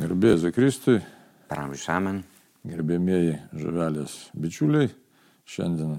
Gerbėjai 0.00 0.48
Kristui, 0.56 0.96
Per 1.50 1.58
amžius 1.60 1.82
amen. 1.92 2.22
gerbėmieji 2.64 3.34
žuvelės 3.60 4.14
bičiuliai, 4.32 4.88
šiandien 5.44 5.98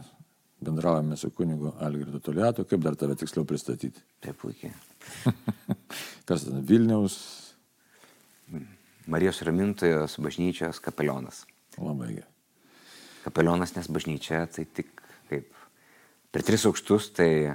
bendraujame 0.58 1.13
su 1.21 1.29
kunigu 1.29 1.75
Algirdu 1.85 2.17
Toliatu, 2.17 2.66
kaip 2.66 2.82
dar 2.82 2.98
tave 2.98 3.14
tiksliau 3.19 3.45
pristatyti. 3.45 4.01
Tai 4.17 4.33
puikiai. 4.42 4.74
Kas 6.27 6.48
ten 6.48 6.66
Vilniaus, 6.66 7.19
Marijos 9.05 9.43
ramintojos 9.45 10.18
bažnyčios 10.18 10.82
kapelionas. 10.82 11.46
labai 11.78 12.16
gerai. 12.16 12.30
Kapelionas, 13.22 13.76
nes 13.76 13.86
bažnyčia 13.86 14.48
tai 14.50 14.66
tik 14.66 14.90
kaip 15.30 15.54
per 16.34 16.42
tris 16.42 16.66
aukštus, 16.66 17.14
tai 17.14 17.54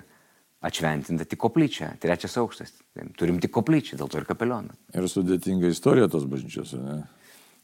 atšventinta 0.66 1.26
tik 1.28 1.40
koplyčia. 1.42 1.92
Trečias 2.02 2.36
aukštas. 2.40 2.74
Turim 3.18 3.40
tik 3.42 3.52
koplyčią, 3.54 3.98
dėl 4.00 4.10
to 4.10 4.20
ir 4.20 4.28
kapelioną. 4.28 4.74
Ir 4.96 5.08
sudėtinga 5.10 5.70
istorija 5.72 6.10
tos 6.12 6.26
bažnyčios, 6.30 6.74
ne? 6.80 7.00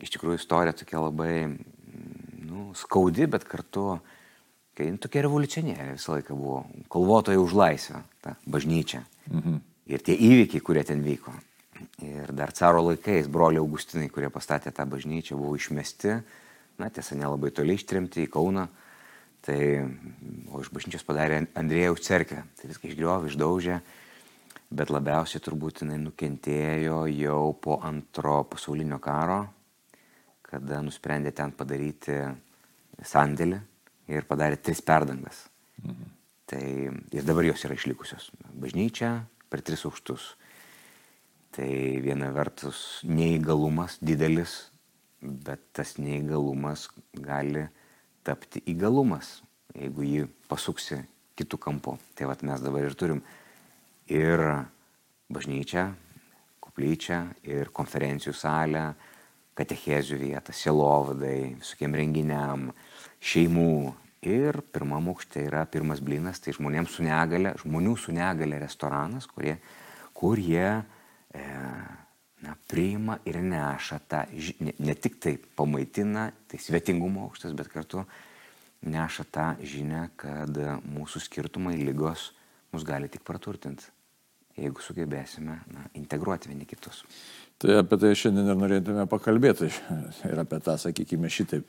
Iš 0.03 0.17
tikrųjų 0.17 0.41
istorija 0.41 0.75
tokia 0.77 1.03
labai 1.03 1.35
mm, 1.47 2.43
nu, 2.49 2.65
skaudi, 2.79 3.29
bet 3.31 3.47
kartu, 3.49 4.01
kai 4.79 4.89
nu, 4.91 4.99
tokia 5.03 5.23
revoliucionierė 5.27 5.93
visą 5.95 6.17
laiką 6.17 6.37
buvo. 6.39 6.65
Kolvotojai 6.93 7.41
už 7.41 7.55
laisvę, 7.59 8.03
ta 8.25 8.37
bažnyčia. 8.47 9.05
Mhm. 9.31 9.61
Ir 9.93 10.05
tie 10.07 10.15
įvykiai, 10.15 10.63
kurie 10.65 10.85
ten 10.87 11.03
vyko. 11.05 11.35
Ir 12.07 12.31
dar 12.35 12.53
caro 12.55 12.85
laikais 12.87 13.27
broliai 13.31 13.63
Augustinai, 13.63 14.11
kurie 14.11 14.31
pastatė 14.31 14.71
tą 14.75 14.87
bažnyčią, 14.91 15.37
buvo 15.39 15.57
išmesti, 15.59 16.21
na 16.79 16.89
tiesa, 16.91 17.19
nelabai 17.19 17.51
toli 17.55 17.75
ištrimti 17.79 18.25
į 18.27 18.31
Kauną. 18.33 18.69
Tai, 19.43 19.59
o 20.55 20.61
iš 20.63 20.71
bažnyčios 20.71 21.03
padarė 21.07 21.41
Andrėjaus 21.59 22.05
cerkę. 22.07 22.45
Tai 22.59 22.71
viską 22.71 22.91
išgriovė, 22.91 23.33
išdaužė. 23.33 23.81
Bet 24.73 24.93
labiausiai 24.95 25.43
turbūt 25.45 25.83
jinai 25.83 25.99
nukentėjo 26.01 27.03
jau 27.11 27.41
po 27.61 27.81
antro 27.85 28.39
pasaulinio 28.49 28.97
karo, 29.03 29.43
kada 30.47 30.79
nusprendė 30.85 31.35
ten 31.37 31.53
padaryti 31.53 32.17
sandėlį 33.05 33.59
ir 34.15 34.29
padarė 34.31 34.61
tris 34.63 34.81
perdangas. 34.85 35.43
Tai 36.49 36.63
ir 37.13 37.27
dabar 37.27 37.45
jos 37.51 37.67
yra 37.67 37.77
išlikusios. 37.77 38.31
Bažnyčia 38.63 39.13
per 39.51 39.61
tris 39.67 39.85
aukštus. 39.89 40.33
Tai 41.53 41.69
viena 42.01 42.31
vertus 42.33 43.03
neįgalumas 43.05 43.99
didelis, 44.01 44.71
bet 45.21 45.67
tas 45.77 45.99
neįgalumas 46.01 46.87
gali 47.13 47.67
tapti 48.27 48.63
įgalumas, 48.71 49.41
jeigu 49.75 50.05
jį 50.07 50.27
pasuksi 50.51 51.01
kitų 51.39 51.59
kampų. 51.63 51.97
Tai 52.17 52.29
vad 52.31 52.45
mes 52.47 52.63
dabar 52.63 52.87
ir 52.87 52.97
turim 52.99 53.23
ir 54.13 54.43
bažnyčią, 55.33 55.87
koplyčią, 56.63 57.23
ir 57.49 57.73
konferencijų 57.75 58.35
salę, 58.37 58.93
katechezių 59.59 60.19
vietą, 60.21 60.55
sielovadai, 60.57 61.57
visokiem 61.61 61.97
renginiam, 61.99 62.71
šeimų. 63.21 63.93
Ir 64.23 64.61
pirmam 64.71 65.09
aukšte 65.11 65.41
yra 65.49 65.65
pirmas 65.67 65.99
blinas, 65.99 66.39
tai 66.39 66.53
žmonėms 66.55 66.93
su 66.95 67.03
negale, 67.03 67.57
žmonių 67.59 67.97
su 67.99 68.13
negale 68.15 68.61
restoranas, 68.63 69.27
kurie, 69.27 69.57
kur 70.15 70.39
jie 70.39 70.69
e, 70.79 71.43
na, 72.43 72.57
priima 72.69 73.19
ir 73.29 73.39
neša 73.43 73.99
tą, 74.11 74.25
ne, 74.61 74.75
ne 74.79 74.95
tik 74.99 75.19
tai 75.23 75.37
pamaitina, 75.57 76.31
tai 76.51 76.61
svetingumo 76.61 77.27
aukštas, 77.29 77.55
bet 77.59 77.71
kartu 77.73 78.05
neša 78.83 79.27
tą 79.31 79.49
žinę, 79.63 80.09
kad 80.19 80.59
mūsų 80.83 81.23
skirtumai, 81.23 81.77
lygos 81.79 82.33
mus 82.73 82.87
gali 82.89 83.11
tik 83.13 83.23
praturtinti, 83.27 83.87
jeigu 84.59 84.83
sugebėsime 84.83 85.61
na, 85.71 85.87
integruoti 85.99 86.51
vieni 86.51 86.67
kitus. 86.69 87.05
Tai 87.63 87.79
apie 87.79 87.99
tai 88.01 88.11
šiandien 88.19 88.51
ir 88.51 88.59
norėtume 88.59 89.07
pakalbėti. 89.07 89.69
Ir 90.27 90.43
apie 90.43 90.59
tą, 90.65 90.75
sakykime, 90.83 91.31
šitaip 91.31 91.69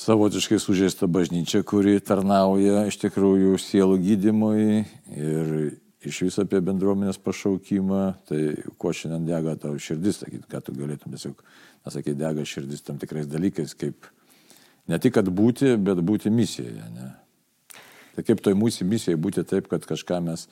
savotiškai 0.00 0.60
sužeista 0.62 1.08
bažnyčia, 1.10 1.64
kuri 1.66 1.98
tarnauja 2.00 2.86
iš 2.88 3.00
tikrųjų 3.02 3.58
sielų 3.60 3.98
gydimui 4.04 4.84
ir 5.16 5.50
iš 6.06 6.22
viso 6.26 6.44
apie 6.46 6.60
bendruomenės 6.64 7.20
pašaukimą. 7.22 8.02
Tai 8.28 8.40
kuo 8.80 8.92
šiandien 8.96 9.28
dega 9.28 9.56
tavo 9.60 9.80
širdis, 9.80 10.22
sakyt, 10.22 10.46
ką 10.50 10.62
tu 10.64 10.74
galėtum 10.76 11.14
tiesiog, 11.14 11.42
nesakyti, 11.86 12.18
dega 12.20 12.46
širdis 12.46 12.86
tam 12.86 13.00
tikrais 13.00 13.28
dalykais, 13.30 13.76
kaip 13.78 14.08
ne 14.90 14.98
tik, 14.98 15.14
kad 15.18 15.28
būti, 15.28 15.74
bet 15.80 16.00
būti 16.06 16.32
misijoje. 16.32 16.88
Ne? 16.96 17.10
Tai 18.16 18.24
kaip 18.26 18.42
toj 18.44 18.56
mūsų 18.58 18.86
misijai 18.88 19.18
būti 19.20 19.44
taip, 19.46 19.68
kad 19.70 19.84
kažką 19.86 20.18
mes 20.24 20.46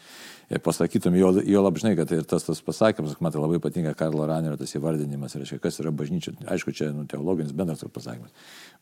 e, 0.48 0.60
pasakytum, 0.62 1.16
jo, 1.18 1.32
jo 1.42 1.62
labžnai, 1.64 1.94
kad 1.98 2.10
tai 2.10 2.20
ir 2.20 2.28
tas 2.28 2.46
tas 2.46 2.60
pasakymas, 2.64 3.16
man 3.24 3.34
tai 3.34 3.42
labai 3.42 3.58
patinka 3.62 3.94
Karlo 3.98 4.26
Ranerio 4.28 4.58
tas 4.60 4.74
įvardinimas, 4.78 5.34
reiškia, 5.38 5.60
kas 5.62 5.80
yra 5.82 5.92
bažnyčia. 5.94 6.36
Aišku, 6.54 6.74
čia 6.76 6.92
nu, 6.94 7.06
teologinis 7.10 7.54
bendras 7.56 7.82
pasakymas. 7.82 8.34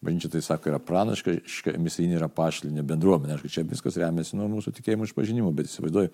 Bažnyčia 0.05 0.33
tai 0.35 0.43
sako, 0.45 0.75
yra 0.75 0.83
pranaška, 0.83 1.39
misijinė 1.81 2.21
yra 2.21 2.29
pašalinė 2.33 2.85
bendruomenė. 2.87 3.39
Aišku, 3.39 3.53
čia 3.57 3.65
viskas 3.69 3.97
remiasi 4.03 4.37
nuo 4.37 4.51
mūsų 4.59 4.75
tikėjimo 4.77 5.09
išpažinimo, 5.09 5.55
bet 5.57 5.71
įsivaizduoju, 5.71 6.13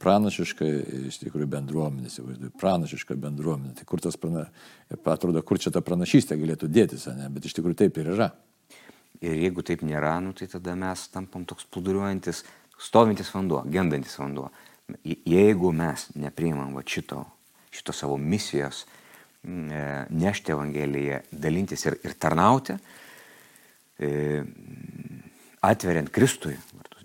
pranašiška, 0.00 0.66
iš 1.10 1.20
tikrųjų 1.20 1.48
bendruomenė, 1.52 2.08
įsivaizduoju, 2.10 2.54
pranašiška 2.60 3.18
bendruomenė. 3.20 3.74
Tai 3.76 3.88
kur 3.88 4.00
tas, 4.02 4.16
prana, 4.20 4.46
atrodo, 4.96 5.42
kur 5.44 5.60
čia 5.60 5.72
ta 5.74 5.82
pranašystė 5.84 6.38
galėtų 6.40 6.70
dėtis, 6.72 7.06
ne? 7.16 7.28
bet 7.32 7.48
iš 7.48 7.58
tikrųjų 7.58 7.82
taip 7.84 8.00
ir 8.00 8.14
yra. 8.16 8.30
Ir 9.26 9.34
jeigu 9.42 9.64
taip 9.66 9.82
nėra, 9.82 10.16
nu, 10.22 10.34
tai 10.36 10.46
tada 10.50 10.76
mes 10.78 11.06
tampam 11.10 11.44
toks 11.48 11.66
plūduriuojantis, 11.72 12.44
stovintis 12.78 13.32
vanduo, 13.34 13.64
gendantis 13.72 14.18
vanduo. 14.20 14.50
Je- 15.02 15.18
Jeigu 15.26 15.72
mes 15.74 16.06
nepriimam 16.14 16.74
va 16.76 16.82
šito, 16.86 17.24
šito 17.74 17.92
savo 17.92 18.16
misijos, 18.16 18.84
e, 19.42 20.06
nešti 20.10 20.52
Evangeliją, 20.52 21.22
dalintis 21.32 21.86
ir, 21.86 21.98
ir 22.04 22.14
tarnauti, 22.14 22.76
e, 23.98 24.44
atveriant 25.62 26.10
Kristui. 26.10 26.56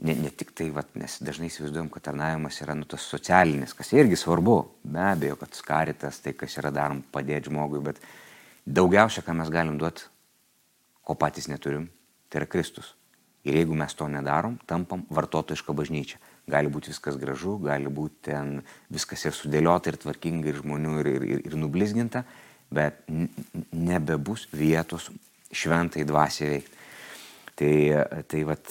Ne, 0.02 0.16
ne 0.16 0.30
tik 0.34 0.52
tai, 0.58 0.70
vat, 0.74 0.96
nes 0.98 1.20
dažnai 1.22 1.48
įsivaizduojam, 1.50 1.90
kad 1.94 2.08
tarnavimas 2.08 2.58
yra 2.64 2.74
nu, 2.74 2.86
tas 2.90 3.02
socialinis, 3.06 3.74
kas 3.78 3.92
irgi 3.94 4.18
svarbu, 4.18 4.56
be 4.84 5.00
abejo, 5.00 5.36
kad 5.38 5.54
skaritas, 5.54 6.20
tai 6.20 6.34
kas 6.34 6.58
yra 6.58 6.72
darom 6.74 7.04
padėti 7.14 7.52
žmogui, 7.52 7.84
bet 7.86 8.00
daugiausia, 8.66 9.22
ką 9.22 9.36
mes 9.38 9.50
galim 9.54 9.78
duoti, 9.78 10.08
ko 11.06 11.14
patys 11.14 11.48
neturim, 11.52 11.86
tai 12.32 12.42
yra 12.42 12.48
Kristus. 12.48 12.96
Ir 13.44 13.58
jeigu 13.58 13.76
mes 13.76 13.94
to 13.98 14.06
nedarom, 14.08 14.56
tampam 14.70 15.04
vartotojišką 15.10 15.74
bažnyčią. 15.76 16.20
Gali 16.52 16.70
būti 16.72 16.92
viskas 16.94 17.18
gražu, 17.18 17.56
gali 17.62 17.90
būti 17.90 18.30
ten 18.30 18.60
viskas 18.94 19.26
ir 19.26 19.36
sudėliota, 19.36 19.90
ir 19.90 19.98
tvarkinga, 20.02 20.52
ir 20.52 20.60
žmonių, 20.62 20.94
ir, 21.02 21.10
ir, 21.10 21.26
ir, 21.26 21.42
ir 21.50 21.58
nublizginta, 21.58 22.24
bet 22.72 23.02
nebebus 23.74 24.46
vietos 24.54 25.10
šventai 25.52 26.06
dvasiai 26.08 26.52
veikti. 26.54 26.78
Tai, 27.62 27.74
tai 28.30 28.44
vat, 28.48 28.70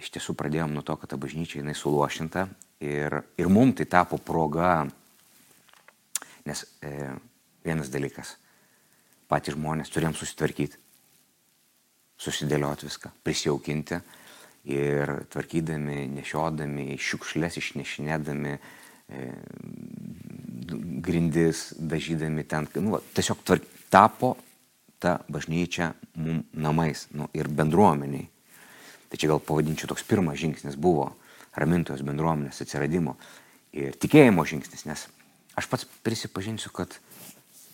iš 0.00 0.12
tiesų 0.14 0.36
pradėjom 0.38 0.76
nuo 0.76 0.84
to, 0.86 0.94
kad 1.00 1.10
ta 1.12 1.18
bažnyčia 1.20 1.60
jinai 1.60 1.74
suluošinta 1.76 2.46
ir, 2.84 3.18
ir 3.40 3.50
mums 3.52 3.80
tai 3.80 3.88
tapo 3.90 4.20
proga, 4.20 4.84
nes 6.46 6.62
e, 6.84 7.10
vienas 7.66 7.90
dalykas, 7.92 8.36
patys 9.28 9.56
žmonės 9.56 9.92
turėjom 9.92 10.16
susitvarkyti 10.16 10.80
susidėlioti 12.20 12.88
viską, 12.88 13.12
prisijaukinti 13.24 14.00
ir 14.70 15.14
tvarkydami, 15.32 16.04
nešiodami, 16.18 16.98
šiukšlės 17.00 17.56
išnešinėdami, 17.62 18.56
e, 18.58 19.30
grindis, 21.00 21.70
dažydami 21.80 22.44
ten, 22.44 22.68
nu, 22.84 22.96
va, 22.96 23.00
tiesiog 23.16 23.40
tvark, 23.46 23.64
tapo 23.90 24.34
ta 25.00 25.16
bažnyčia 25.32 25.94
mum 26.20 26.44
namais 26.52 27.08
nu, 27.16 27.26
ir 27.34 27.48
bendruomeniai. 27.48 28.28
Tai 29.10 29.18
čia 29.18 29.32
gal 29.32 29.40
pavadinčiau 29.42 29.90
toks 29.90 30.04
pirmas 30.06 30.38
žingsnis 30.38 30.76
buvo 30.78 31.08
ramintojos 31.58 32.04
bendruomenės 32.06 32.60
atsiradimo 32.62 33.16
ir 33.74 33.96
tikėjimo 33.98 34.44
žingsnis, 34.46 34.84
nes 34.86 35.06
aš 35.58 35.66
pats 35.72 35.88
prisipažinsiu, 36.04 36.70
kad 36.74 36.94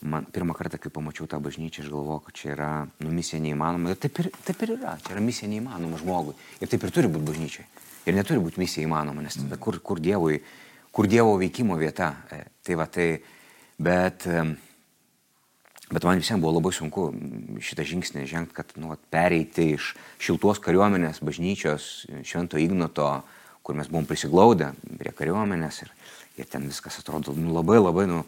man 0.02 0.26
pirmą 0.32 0.54
kartą, 0.56 0.80
kai 0.80 0.92
pamačiau 0.92 1.28
tą 1.30 1.40
bažnyčią, 1.42 1.84
aš 1.84 1.90
galvojau, 1.92 2.20
kad 2.26 2.36
čia 2.36 2.52
yra 2.54 2.70
nu, 3.00 3.12
misija 3.14 3.40
neįmanoma. 3.42 3.94
Ir 3.94 4.00
taip 4.02 4.20
ir, 4.22 4.30
taip 4.46 4.62
ir 4.66 4.76
yra, 4.76 4.96
čia 5.04 5.16
yra 5.16 5.24
misija 5.24 5.48
neįmanoma 5.50 6.00
žmogui. 6.02 6.36
Ir 6.60 6.70
taip 6.72 6.84
ir 6.84 6.94
turi 6.94 7.10
būti 7.12 7.30
bažnyčiai. 7.30 7.66
Ir 8.06 8.14
neturi 8.14 8.42
būti 8.42 8.62
misija 8.62 8.86
įmanoma, 8.86 9.24
nes 9.24 9.38
tada 9.38 9.58
kur, 9.58 9.80
kur, 9.82 10.02
dievui, 10.02 10.38
kur 10.94 11.08
Dievo 11.10 11.34
veikimo 11.40 11.78
vieta. 11.80 12.12
E, 12.30 12.44
Tai 12.66 12.74
va, 12.74 12.88
tai, 12.90 13.20
bet, 13.78 14.24
bet 15.86 16.06
man 16.06 16.18
visiems 16.18 16.42
buvo 16.42 16.56
labai 16.56 16.72
sunku 16.74 17.04
šitą 17.62 17.84
žingsnį 17.86 18.24
žengti, 18.26 18.56
kad 18.56 18.72
nu, 18.74 18.90
pereiti 19.14 19.68
iš 19.76 19.92
šiltos 20.18 20.58
kariuomenės 20.64 21.22
bažnyčios 21.22 22.08
Švento 22.26 22.58
Ignoto, 22.58 23.06
kur 23.62 23.78
mes 23.78 23.86
buvom 23.92 24.08
prisiglaudę 24.08 24.72
prie 24.98 25.14
kariuomenės 25.14 25.78
ir, 25.84 25.92
ir 26.42 26.50
ten 26.50 26.66
viskas 26.66 26.98
atrodo 26.98 27.36
nu, 27.38 27.54
labai 27.54 27.78
labai, 27.78 28.08
nu, 28.10 28.24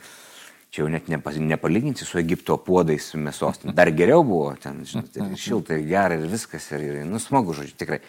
čia 0.71 0.85
jau 0.85 0.89
net 0.93 1.09
nepa, 1.09 1.33
nepalyginsi 1.33 2.07
su 2.07 2.21
Egipto 2.21 2.59
puodais 2.61 3.11
mėsos. 3.17 3.63
Dar 3.65 3.91
geriau 3.97 4.25
buvo, 4.27 4.53
ten 4.61 4.83
žinot, 4.89 5.15
ir 5.17 5.37
šilta, 5.41 5.79
ir 5.79 5.87
gera, 5.89 6.19
ir 6.19 6.29
viskas, 6.31 6.69
ir, 6.75 6.85
ir 6.91 7.07
nu, 7.09 7.21
smagu, 7.23 7.57
žodžiu, 7.57 7.77
tikrai. 7.81 8.01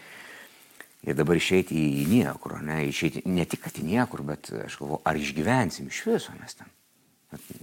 Ir 1.08 1.16
dabar 1.16 1.40
išeiti 1.40 1.78
į 1.80 2.08
niekur, 2.12 2.58
ne, 2.66 2.82
išeiti 2.90 3.24
ne 3.32 3.46
tik, 3.48 3.62
kad 3.64 3.78
į 3.80 3.86
niekur, 3.88 4.26
bet 4.28 4.52
aš 4.66 4.76
galvoju, 4.82 5.00
ar 5.08 5.16
išgyvensim 5.16 5.88
iš 5.88 6.02
viso 6.10 6.36
mes 6.36 6.60
ten. 6.60 6.74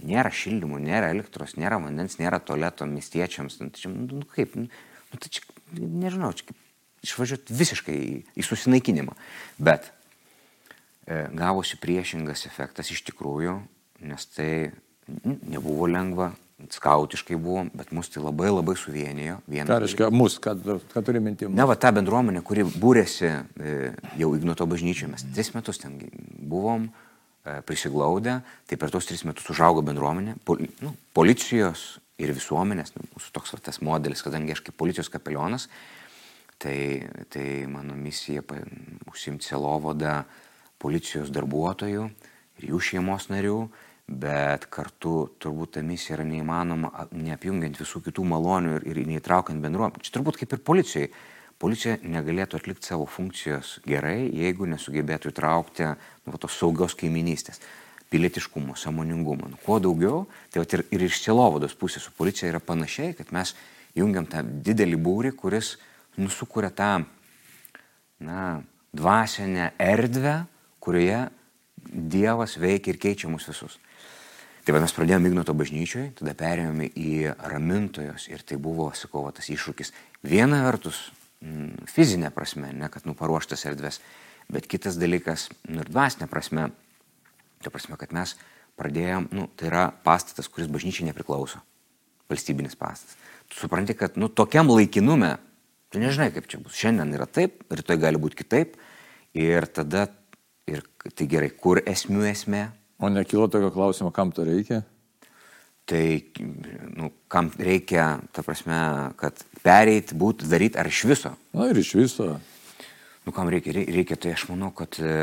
Nėra 0.07 0.31
šildymų, 0.33 0.79
nėra 0.81 1.11
elektros, 1.13 1.53
nėra 1.59 1.77
vandens, 1.83 2.17
nėra 2.17 2.39
tualeto 2.41 2.87
miestiečiams. 2.89 3.59
Nu, 3.61 3.69
tai 3.69 3.83
čia, 3.83 3.91
nu, 3.91 4.23
kaip, 4.31 4.55
nu, 4.57 5.19
tai 5.19 5.29
čia, 5.29 5.43
nežinau, 5.77 6.31
čia 6.33 6.47
kaip 6.47 6.57
išvažiuoti 7.05 7.53
visiškai 7.53 7.97
į, 7.97 8.15
į 8.39 8.45
susinaikinimą. 8.47 9.13
Bet 9.61 9.91
e, 11.05 11.27
gavosi 11.37 11.77
priešingas 11.83 12.47
efektas 12.49 12.89
iš 12.95 13.03
tikrųjų, 13.11 13.59
nes 14.07 14.27
tai 14.33 14.49
nebuvo 15.07 15.87
lengva, 15.89 16.31
skautiškai 16.73 17.37
buvom, 17.37 17.69
bet 17.77 17.91
mus 17.93 18.09
tai 18.09 18.23
labai 18.23 18.49
labai 18.49 18.73
suvienijo. 18.79 19.37
Ką 19.45 19.77
reiškia 19.83 20.09
mus, 20.13 20.39
ką, 20.41 20.55
ką 20.89 21.03
turi 21.05 21.21
mintim? 21.21 21.53
Ne, 21.55 21.67
va 21.69 21.75
ta 21.77 21.91
bendruomenė, 21.93 22.41
kuri 22.45 22.65
būrėsi 22.65 23.27
e, 23.29 23.75
jau 24.17 24.31
Ignoto 24.35 24.65
bažnyčioje, 24.69 25.11
mes 25.11 25.25
tris 25.35 25.53
metus 25.53 25.79
ten 25.83 25.99
buvom 26.49 26.89
e, 26.89 27.59
prisiglaudę, 27.67 28.39
tai 28.65 28.79
per 28.81 28.91
tos 28.93 29.05
tris 29.05 29.21
metus 29.29 29.45
užaugo 29.53 29.85
bendruomenė, 29.85 30.39
pol, 30.47 30.65
nu, 30.81 30.95
policijos 31.17 31.99
ir 32.17 32.33
visuomenės, 32.33 32.95
nu, 32.97 33.05
mūsų 33.13 33.31
toks 33.37 33.53
va, 33.53 33.61
tas 33.69 33.77
modelis, 33.85 34.25
kadangi 34.25 34.57
aš 34.57 34.65
kaip 34.65 34.79
policijos 34.81 35.13
kapelionas, 35.13 35.69
tai, 36.57 37.05
tai 37.29 37.47
mano 37.69 37.93
misija 37.93 38.41
užsimti 39.05 39.45
selovodą 39.45 40.23
policijos 40.81 41.29
darbuotojų 41.33 42.09
ir 42.57 42.71
jų 42.71 42.81
šeimos 42.81 43.29
narių 43.29 43.67
bet 44.07 44.69
kartu 44.71 45.27
turbūt 45.43 45.75
ta 45.75 45.81
misija 45.83 46.15
yra 46.15 46.25
neįmanoma, 46.27 47.07
neapjungiant 47.11 47.79
visų 47.79 48.01
kitų 48.05 48.23
malonių 48.31 48.77
ir, 48.77 48.85
ir 48.93 49.01
neįtraukiant 49.09 49.59
bendruomenę. 49.63 50.03
Čia 50.03 50.15
turbūt 50.15 50.39
kaip 50.39 50.55
ir 50.55 50.63
policijai. 50.63 51.09
Policija 51.57 51.97
negalėtų 52.05 52.59
atlikti 52.59 52.85
savo 52.85 53.07
funkcijos 53.09 53.79
gerai, 53.87 54.29
jeigu 54.29 54.67
nesugebėtų 54.69 55.31
įtraukti 55.31 55.87
nu, 55.89 56.37
tos 56.37 56.53
saugios 56.53 56.93
kaiminystės, 56.95 57.59
pilietiškumo, 58.13 58.75
samoningumo. 58.77 59.49
Nu, 59.49 59.57
kuo 59.65 59.79
daugiau, 59.81 60.27
tai 60.53 60.61
ir, 60.63 60.85
ir 60.93 61.05
iš 61.07 61.17
silovados 61.23 61.73
pusės 61.75 62.05
su 62.05 62.13
policija 62.13 62.51
yra 62.51 62.61
panašiai, 62.61 63.15
kad 63.17 63.33
mes 63.33 63.55
jungiam 63.97 64.29
tą 64.29 64.43
didelį 64.45 65.01
būrį, 65.01 65.33
kuris 65.39 65.73
nusukuria 66.21 66.69
tą 66.69 66.91
na, 68.21 68.61
dvasinę 68.93 69.73
erdvę, 69.81 70.43
kurioje 70.79 71.25
Dievas 71.87 72.57
veikia 72.59 72.91
ir 72.91 72.97
keičia 72.99 73.29
mus 73.31 73.45
visus. 73.47 73.77
Tai 74.67 74.73
va 74.75 74.81
mes 74.83 74.91
pradėjome 74.91 75.29
Ignoto 75.29 75.53
bažnyčioje, 75.55 76.09
tada 76.19 76.33
perėjome 76.35 76.89
į 76.99 77.11
ramintojos 77.53 78.25
ir 78.27 78.41
tai 78.43 78.57
buvo, 78.59 78.89
sakau, 78.91 79.21
va, 79.23 79.29
tas 79.31 79.45
iššūkis. 79.47 79.93
Viena 80.27 80.57
vertus, 80.65 80.97
mm, 81.39 81.85
fizinė 81.87 82.33
prasme, 82.35 82.73
ne 82.75 82.89
kad 82.91 83.05
nuparuoštas 83.07 83.61
erdvės, 83.69 84.01
bet 84.51 84.65
kitas 84.67 84.97
dalykas, 84.99 85.45
nu 85.71 85.85
ir 85.85 85.87
dvasinė 85.87 86.27
prasme, 86.27 86.65
tai 87.63 87.71
prasme, 87.71 87.95
kad 88.01 88.11
mes 88.11 88.33
pradėjom, 88.75 89.29
nu, 89.39 89.45
tai 89.55 89.69
yra 89.69 89.85
pastatas, 90.03 90.51
kuris 90.51 90.67
bažnyčiai 90.67 91.07
nepriklauso, 91.07 91.63
valstybinis 92.27 92.75
pastatas. 92.75 93.15
Tu 93.47 93.61
supranti, 93.61 93.95
kad, 93.95 94.19
nu, 94.19 94.27
tokiam 94.27 94.67
laikinume, 94.67 95.37
tu 95.87 96.01
nežinai, 96.03 96.27
kaip 96.35 96.51
čia 96.51 96.59
bus. 96.59 96.75
Šiandien 96.75 97.15
yra 97.15 97.23
taip, 97.23 97.63
rytoj 97.71 98.01
gali 98.03 98.19
būti 98.19 98.41
kitaip. 98.43 98.75
Ir 99.31 99.71
tada, 99.71 100.09
ir 100.67 100.83
tai 101.07 101.29
gerai, 101.31 101.53
kur 101.55 101.79
esmių 101.87 102.27
esmė, 102.33 102.65
O 102.97 103.09
nekilo 103.09 103.47
tokio 103.47 103.69
klausimo, 103.71 104.11
kam 104.11 104.31
to 104.33 104.43
reikia? 104.47 104.81
Tai, 105.87 106.03
nu, 106.97 107.11
kam 107.31 107.51
reikia, 107.55 108.17
ta 108.35 108.43
prasme, 108.43 108.77
kad 109.19 109.39
pereit, 109.63 110.11
būtų, 110.17 110.49
daryti 110.49 110.79
ar 110.81 110.89
iš 110.89 111.03
viso? 111.07 111.31
Na 111.55 111.69
ir 111.69 111.79
iš 111.79 111.93
viso. 111.95 112.33
Nu, 113.23 113.31
kam 113.35 113.51
reikia? 113.53 113.75
Reikia, 113.77 114.17
tai 114.19 114.33
aš 114.33 114.47
manau, 114.49 114.73
kad 114.75 114.97
e, 114.99 115.13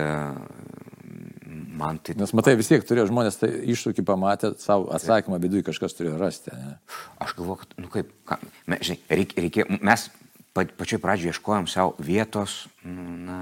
man 1.76 1.98
tai... 1.98 2.14
Nes 2.20 2.32
matai, 2.36 2.54
vis 2.60 2.70
tiek 2.70 2.86
turėjo 2.86 3.10
žmonės 3.10 3.40
tai 3.42 3.50
iššūkį 3.74 4.06
pamatę, 4.06 4.54
savo 4.62 4.88
atsakymą 4.94 5.40
viduje 5.42 5.66
kažkas 5.66 5.98
turėjo 5.98 6.16
rasti. 6.22 6.54
Ne? 6.54 6.76
Aš 7.20 7.34
galvoju, 7.36 7.64
kad, 7.64 7.78
nu 7.82 7.90
kaip, 7.92 8.14
ką, 8.30 8.38
me, 8.70 8.78
žinai, 8.86 9.02
reikia, 9.20 9.40
reikia, 9.44 9.70
mes 9.82 10.08
pa, 10.54 10.64
pačioj 10.64 11.02
pradžioje 11.02 11.34
ieškojom 11.34 11.68
savo 11.68 11.96
vietos, 11.98 12.62
nu, 12.86 13.18
na, 13.26 13.40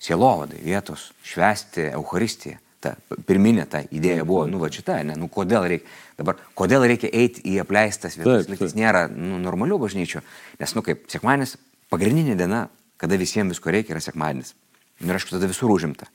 sielovadai, 0.00 0.62
vietos 0.64 1.10
švesti 1.26 1.90
Euharistiją 1.90 2.62
ta 2.86 3.18
pirminė 3.26 3.66
ta 3.70 3.82
idėja 3.90 4.24
buvo, 4.26 4.44
nu 4.50 4.60
va 4.62 4.70
šita, 4.72 5.00
ne, 5.06 5.16
nu 5.18 5.28
kodėl 5.32 5.66
reikia, 5.72 5.88
dabar, 6.18 6.38
kodėl 6.58 6.86
reikia 6.86 7.10
eiti 7.10 7.42
į 7.50 7.58
apleistas 7.64 8.18
vietas, 8.18 8.48
liktis 8.50 8.76
nėra 8.78 9.06
nu, 9.10 9.40
normalių 9.42 9.80
bažnyčių, 9.82 10.22
nes, 10.60 10.74
nu 10.76 10.84
kaip, 10.86 11.06
sekmanis, 11.12 11.56
pagrindinė 11.92 12.36
diena, 12.38 12.66
kada 13.00 13.18
visiems 13.20 13.56
visko 13.56 13.72
reikia, 13.74 13.96
yra 13.96 14.04
sekmadienis. 14.04 14.54
Nu, 15.00 15.10
ir 15.10 15.18
aišku, 15.18 15.34
tada 15.34 15.48
visur 15.50 15.72
užimta. 15.72 16.08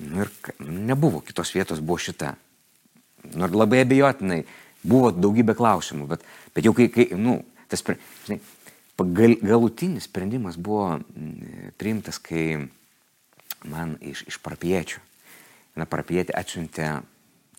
Nu, 0.00 0.24
ir 0.24 0.30
nebuvo 0.60 1.20
kitos 1.24 1.52
vietos, 1.54 1.82
buvo 1.84 2.00
šita. 2.00 2.34
Nu, 3.32 3.46
ir 3.46 3.56
labai 3.56 3.82
abejotinai, 3.84 4.42
buvo 4.84 5.12
daugybė 5.14 5.56
klausimų, 5.58 6.08
bet, 6.14 6.24
bet 6.56 6.68
jau 6.68 6.74
kai, 6.76 6.88
kai 6.92 7.08
nu, 7.20 7.40
tas, 7.72 7.84
žinai, 8.26 8.40
gal, 9.16 9.36
galutinis 9.42 10.08
sprendimas 10.08 10.56
buvo 10.60 10.98
priimtas, 11.80 12.20
kai 12.22 12.64
man 13.64 13.98
iš, 14.04 14.26
iš 14.28 14.40
parapiečių 14.44 15.00
viena 15.74 15.86
parapietė 15.90 16.34
atsiuntė 16.38 16.90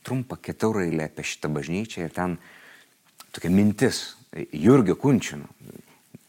trumpą 0.05 0.37
keturailę 0.41 1.09
apie 1.09 1.25
šitą 1.25 1.49
bažnyčią 1.53 2.05
ir 2.05 2.13
ten 2.15 2.37
tokia 3.35 3.51
mintis 3.51 4.15
Jurgio 4.51 4.95
Kunčino. 4.99 5.49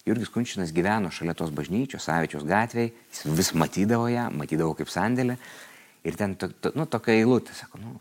Jurgis 0.06 0.30
Kunčinas 0.30 0.70
gyveno 0.70 1.10
šalia 1.10 1.34
tos 1.34 1.50
bažnyčios, 1.54 2.04
Savičios 2.06 2.44
gatvėje, 2.46 2.92
jis 3.10 3.24
vis 3.26 3.48
matydavo 3.58 4.06
ją, 4.06 4.28
matydavo 4.38 4.76
kaip 4.78 4.90
sandėlį. 4.92 5.34
Ir 6.06 6.18
ten, 6.18 6.36
to, 6.38 6.48
to, 6.62 6.70
nu, 6.78 6.86
tokia 6.86 7.16
eilutė, 7.16 7.56
sako, 7.58 7.80
nu, 7.82 7.96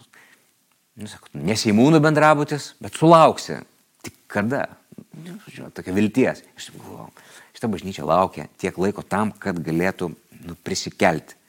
nu 1.01 1.09
sako, 1.09 1.31
neseimūnų 1.33 2.01
bendrabutis, 2.05 2.75
bet 2.77 2.99
sulauksi. 2.99 3.57
Tik 4.05 4.19
kada? 4.29 4.67
Nu, 5.17 5.39
žinau, 5.49 5.71
tokia 5.73 5.95
vilties. 5.97 6.43
Iš 6.53 6.69
tikrųjų, 6.69 7.07
šitą 7.57 7.71
bažnyčią 7.73 8.05
laukia 8.05 8.45
tiek 8.61 8.77
laiko 8.77 9.01
tam, 9.01 9.33
kad 9.33 9.57
galėtų 9.65 10.11
nu, 10.13 10.57
prisikelti. 10.61 11.39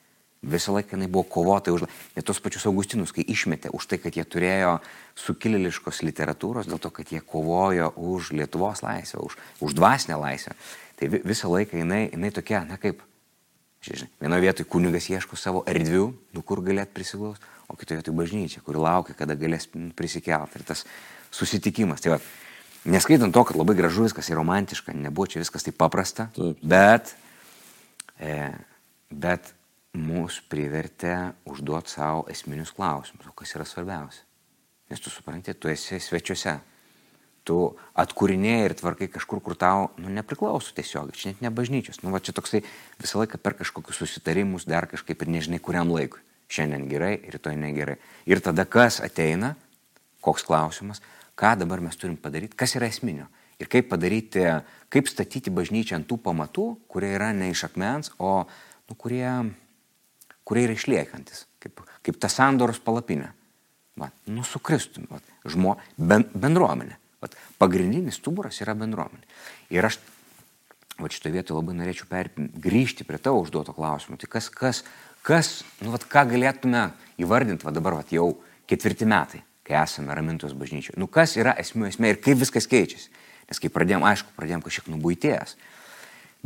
Visą 0.46 0.76
laiką 0.76 0.94
jinai 0.94 1.08
buvo 1.10 1.26
kovotai 1.26 1.74
už... 1.74 1.86
Net 2.14 2.26
tos 2.26 2.38
pačius 2.42 2.68
Augustinus, 2.70 3.12
kai 3.14 3.24
išmetė 3.26 3.72
už 3.74 3.88
tai, 3.90 3.98
kad 4.02 4.14
jie 4.14 4.22
turėjo 4.22 4.76
sukilėliškos 5.18 6.04
literatūros, 6.06 6.68
dėl 6.70 6.80
to, 6.82 6.92
kad 6.94 7.10
jie 7.10 7.20
kovojo 7.24 7.90
už 7.96 8.30
Lietuvos 8.38 8.84
laisvę, 8.86 9.24
už, 9.26 9.36
už 9.66 9.76
dvasinę 9.76 10.18
laisvę. 10.20 10.54
Tai 10.96 11.10
visą 11.16 11.50
laiką 11.50 11.82
jinai, 11.82 12.06
jinai 12.12 12.30
tokia, 12.32 12.62
na 12.68 12.78
kaip, 12.80 13.02
žinai, 13.84 14.08
vienoje 14.22 14.46
vietoje 14.46 14.70
kunigas 14.70 15.10
ieško 15.10 15.36
savo 15.40 15.64
erdvių, 15.68 16.06
nu 16.36 16.44
kur 16.46 16.62
galėt 16.64 16.94
prisiglaus, 16.94 17.42
o 17.66 17.76
kitoje 17.76 18.00
vietoje 18.00 18.16
bažnyčia, 18.16 18.62
kuri 18.64 18.80
laukia, 18.80 19.16
kada 19.18 19.34
galės 19.38 19.66
prisikelti. 19.98 20.60
Ir 20.60 20.68
tas 20.68 20.86
susitikimas. 21.34 22.04
Tai 22.04 22.14
va, 22.14 22.20
neskaitant 22.86 23.34
to, 23.34 23.42
kad 23.48 23.58
labai 23.58 23.76
gražu 23.78 24.06
viskas 24.06 24.30
ir 24.30 24.38
romantiška, 24.38 24.94
nebuvo 24.94 25.28
čia 25.30 25.42
viskas 25.42 25.66
taip 25.66 25.78
paprasta, 25.80 26.30
Taip. 26.36 26.62
bet, 26.62 27.12
e, 28.22 28.52
bet 29.10 29.55
mus 29.96 30.38
privertė 30.50 31.32
užduoti 31.48 31.96
savo 31.96 32.24
esminius 32.32 32.72
klausimus, 32.76 33.26
o 33.28 33.34
kas 33.36 33.54
yra 33.56 33.66
svarbiausia. 33.68 34.22
Nes 34.90 35.02
tu 35.02 35.10
supranti, 35.10 35.54
tu 35.54 35.70
esi 35.72 35.98
svečiuose. 36.02 36.58
Tu 37.46 37.56
atkūrinėjai 38.02 38.62
ir 38.66 38.74
tvarkai 38.74 39.06
kažkur, 39.10 39.38
kur 39.42 39.54
tau 39.58 39.90
nu, 40.02 40.10
nepriklauso 40.10 40.74
tiesiog, 40.74 41.12
čia 41.14 41.30
net 41.30 41.44
ne 41.44 41.52
bažnyčios. 41.54 42.00
Nu, 42.02 42.10
va, 42.10 42.18
čia 42.18 42.34
toksai 42.34 42.64
visą 42.98 43.20
laiką 43.20 43.38
per 43.38 43.54
kažkokius 43.54 44.00
susitarimus, 44.02 44.66
dar 44.66 44.88
kažkaip 44.90 45.22
ir 45.22 45.30
nežinai 45.30 45.60
kuriam 45.62 45.92
laikui. 45.94 46.22
Šiandien 46.50 46.88
gerai, 46.90 47.16
rytoj 47.30 47.54
negerai. 47.58 47.96
Ir 48.26 48.42
tada 48.42 48.66
kas 48.66 48.98
ateina, 49.02 49.54
koks 50.22 50.46
klausimas, 50.46 51.02
ką 51.38 51.54
dabar 51.62 51.82
mes 51.82 51.98
turim 51.98 52.18
padaryti, 52.18 52.58
kas 52.58 52.74
yra 52.78 52.90
esminio. 52.90 53.28
Ir 53.62 53.70
kaip 53.70 53.88
padaryti, 53.90 54.42
kaip 54.92 55.10
statyti 55.10 55.54
bažnyčią 55.54 56.00
ant 56.00 56.10
tų 56.10 56.18
pamatų, 56.26 56.66
kurie 56.90 57.14
yra 57.14 57.30
ne 57.34 57.52
iš 57.54 57.62
akmens, 57.70 58.10
o 58.18 58.42
nu, 58.42 58.98
kurie 58.98 59.26
kurie 60.46 60.66
yra 60.68 60.76
išliekantis, 60.76 61.44
kaip, 61.62 61.82
kaip 62.06 62.20
ta 62.22 62.30
sandoros 62.30 62.78
palapinė. 62.82 63.32
Va, 63.96 64.10
nu, 64.28 64.44
su 64.44 64.60
Kristumi, 64.60 65.08
va, 65.08 65.18
žmo, 65.48 65.74
ben, 65.96 66.26
bendruomenė. 66.36 66.98
Va, 67.22 67.30
pagrindinis 67.62 68.18
stuburas 68.20 68.60
yra 68.60 68.74
bendruomenė. 68.76 69.24
Ir 69.72 69.88
aš 69.88 69.98
va, 71.00 71.08
šitoje 71.08 71.32
vietoje 71.38 71.56
labai 71.56 71.76
norėčiau 71.78 72.08
per, 72.10 72.28
grįžti 72.36 73.06
prie 73.08 73.18
tavo 73.22 73.40
užduoto 73.40 73.72
klausimo. 73.76 74.18
Tai 74.20 74.28
kas, 74.30 74.50
kas, 74.52 74.82
kas 75.26 75.52
nu, 75.80 75.94
va, 75.94 76.00
ką 76.00 76.26
galėtume 76.34 76.90
įvardinti, 77.24 77.64
va 77.66 77.72
dabar 77.74 77.96
va, 77.98 78.04
jau 78.12 78.34
ketvirti 78.68 79.08
metai, 79.08 79.40
kai 79.66 79.78
esame 79.80 80.14
ramintos 80.14 80.52
bažnyčioje. 80.58 80.98
Nu, 81.00 81.08
kas 81.08 81.38
yra 81.40 81.56
esmių 81.62 81.88
esmė 81.88 82.12
ir 82.12 82.20
kaip 82.20 82.42
viskas 82.44 82.68
keičiasi. 82.70 83.08
Nes 83.46 83.62
kai 83.62 83.70
pradėjom, 83.72 84.04
aišku, 84.04 84.36
pradėjom 84.36 84.62
kažkiek 84.66 84.92
nubuitėjęs. 84.92 85.56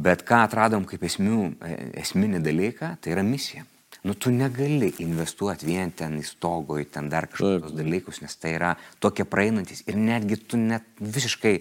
Bet 0.01 0.23
ką 0.29 0.45
atradom 0.47 0.87
kaip 0.89 1.03
esmių, 1.05 1.51
e, 1.67 1.77
esminį 2.05 2.45
dalyką, 2.45 2.95
tai 3.03 3.17
yra 3.17 3.27
misija 3.27 3.67
nu 4.07 4.15
tu 4.15 4.33
negali 4.33 4.93
investuoti 5.05 5.69
vien 5.69 5.93
ten 5.93 6.19
į 6.21 6.25
stogo, 6.27 6.79
į 6.81 6.89
ten 6.95 7.11
dar 7.13 7.29
kažkokius 7.31 7.77
dalykus, 7.77 8.23
nes 8.25 8.37
tai 8.41 8.55
yra 8.57 8.75
tokie 9.03 9.27
praeinantis 9.29 9.85
ir 9.87 9.99
netgi 10.01 10.41
tu 10.41 10.61
net 10.61 10.87
visiškai, 11.01 11.55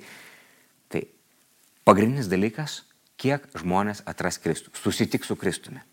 tai 0.92 1.06
pagrindinis 1.88 2.32
dalykas, 2.32 2.84
kiek 3.20 3.50
žmonės 3.60 4.04
atras 4.08 4.40
Kristų, 4.40 4.72
susitiks 4.80 5.28
su 5.28 5.36
Kristumi. 5.40 5.84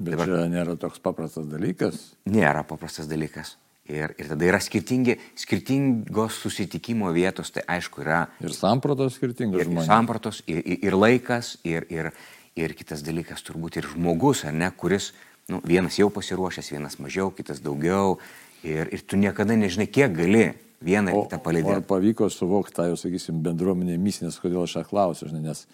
Bet 0.00 0.16
Dabar, 0.16 0.30
čia 0.30 0.46
nėra 0.48 0.76
toks 0.80 1.02
paprastas 1.04 1.44
dalykas. 1.50 1.98
Nėra 2.32 2.64
paprastas 2.64 3.08
dalykas. 3.10 3.58
Ir, 3.90 4.14
ir 4.16 4.28
tada 4.30 4.46
yra 4.46 4.60
skirtingi, 4.62 5.16
skirtingos 5.38 6.38
susitikimo 6.40 7.10
vietos, 7.12 7.50
tai 7.52 7.64
aišku 7.68 8.04
yra. 8.04 8.22
Ir 8.40 8.54
sampratos 8.54 9.18
skirtingos. 9.18 9.60
Ir, 9.60 9.72
ir 9.72 9.84
sampratos, 9.84 10.40
ir, 10.46 10.62
ir, 10.62 10.78
ir 10.86 10.96
laikas, 10.96 11.56
ir, 11.66 11.88
ir, 11.92 12.10
ir 12.56 12.76
kitas 12.78 13.02
dalykas 13.04 13.42
turbūt 13.44 13.80
ir 13.80 13.90
žmogus, 13.90 14.44
ar 14.48 14.56
ne, 14.56 14.70
kuris, 14.78 15.10
nu, 15.50 15.60
vienas 15.66 15.98
jau 15.98 16.08
pasiruošęs, 16.14 16.70
vienas 16.74 16.98
mažiau, 17.02 17.30
kitas 17.34 17.62
daugiau. 17.64 18.18
Ir, 18.66 18.90
ir 18.92 19.04
tu 19.08 19.16
niekada 19.20 19.56
nežinai, 19.56 19.88
kiek 19.88 20.12
gali 20.16 20.50
vieną 20.84 21.12
ir 21.12 21.22
kitą 21.26 21.40
palydėti. 21.44 21.78
Ar 21.80 21.86
pavyko 21.88 22.28
suvokti 22.32 22.76
tą, 22.76 22.90
jau 22.90 22.98
sakysim, 23.00 23.40
bendruomenė 23.44 23.96
misinės, 24.00 24.40
kodėl 24.42 24.64
aš 24.66 24.78
ją 24.78 24.84
klausiu, 24.88 25.30
žinai, 25.30 25.42
nes 25.48 25.64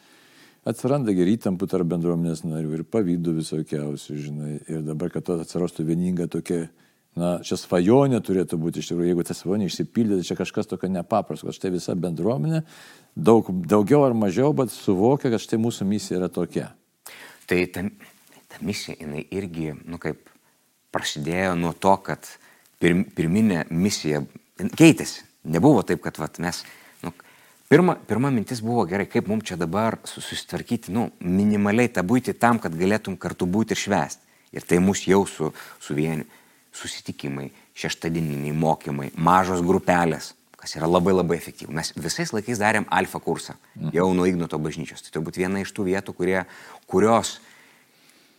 atsiranda 0.67 1.15
geri 1.15 1.37
įtampų 1.37 1.69
tarp 1.71 1.91
bendruomenės 1.91 2.45
narių 2.47 2.79
ir 2.79 2.85
pavydų 2.91 3.37
visokiausių, 3.41 4.19
žinai, 4.23 4.53
ir 4.71 4.83
dabar, 4.87 5.13
kad 5.15 5.31
atsirastų 5.37 5.87
vieninga 5.87 6.31
tokia 6.31 6.67
Na, 7.17 7.39
čia 7.41 7.57
svajonė 7.57 8.19
turėtų 8.21 8.59
būti 8.61 8.83
iš 8.83 8.91
tikrųjų, 8.91 9.09
jeigu 9.09 9.25
ta 9.25 9.33
svajonė 9.33 9.71
išsipildė, 9.71 10.19
tai 10.19 10.27
čia 10.29 10.35
kažkas 10.37 10.69
tokio 10.69 10.91
nepaprasto, 10.93 11.49
kad 11.49 11.57
štai 11.57 11.71
visa 11.73 11.95
bendruomenė, 11.97 12.61
daug, 13.17 13.49
daugiau 13.65 14.03
ar 14.05 14.13
mažiau, 14.13 14.51
bet 14.57 14.69
suvokia, 14.75 15.31
kad 15.33 15.41
štai 15.41 15.57
mūsų 15.63 15.87
misija 15.89 16.19
yra 16.21 16.29
tokia. 16.29 16.67
Tai 17.49 17.63
ta, 17.73 17.87
ta 18.49 18.61
misija, 18.65 18.97
jinai 19.01 19.27
irgi, 19.35 19.73
nu 19.87 20.01
kaip, 20.03 20.31
prasidėjo 20.97 21.55
nuo 21.59 21.75
to, 21.77 21.93
kad 22.07 22.27
pir, 22.81 22.97
pirminė 23.17 23.67
misija 23.71 24.23
keitėsi. 24.79 25.25
Nebuvo 25.47 25.85
taip, 25.87 26.01
kad 26.05 26.19
vat, 26.19 26.41
mes, 26.43 26.63
nu, 27.05 27.13
pirma, 27.71 27.97
pirma 28.09 28.33
mintis 28.35 28.63
buvo 28.65 28.87
gerai, 28.89 29.07
kaip 29.11 29.29
mums 29.31 29.47
čia 29.51 29.59
dabar 29.61 29.99
susitvarkyti, 30.09 30.95
nu, 30.95 31.11
minimaliai 31.21 31.93
tą 31.93 32.03
būti 32.07 32.35
tam, 32.35 32.61
kad 32.63 32.75
galėtum 32.75 33.19
kartu 33.21 33.47
būti 33.47 33.77
ir 33.77 33.83
švęsti. 33.83 34.25
Ir 34.57 34.65
tai 34.65 34.81
mus 34.81 35.05
jau 35.07 35.25
su, 35.29 35.53
suvienė 35.85 36.25
susitikimai, 36.77 37.51
šeštadieniniai 37.77 38.55
mokymai, 38.57 39.11
mažos 39.17 39.63
grupelės, 39.65 40.33
kas 40.57 40.75
yra 40.79 40.89
labai 40.89 41.15
labai 41.15 41.39
efektyvu. 41.39 41.73
Mes 41.77 41.93
visais 41.97 42.33
laikais 42.35 42.61
darėm 42.61 42.89
alfa 42.93 43.21
kursą, 43.23 43.57
mhm. 43.77 43.93
jau 43.97 44.09
nuo 44.17 44.27
Ignoto 44.29 44.59
bažnyčios. 44.61 45.05
Tai 45.05 45.15
turbūt 45.15 45.39
viena 45.41 45.63
iš 45.63 45.73
tų 45.77 45.89
vietų, 45.91 46.17
kurie, 46.17 46.41
kurios, 46.91 47.37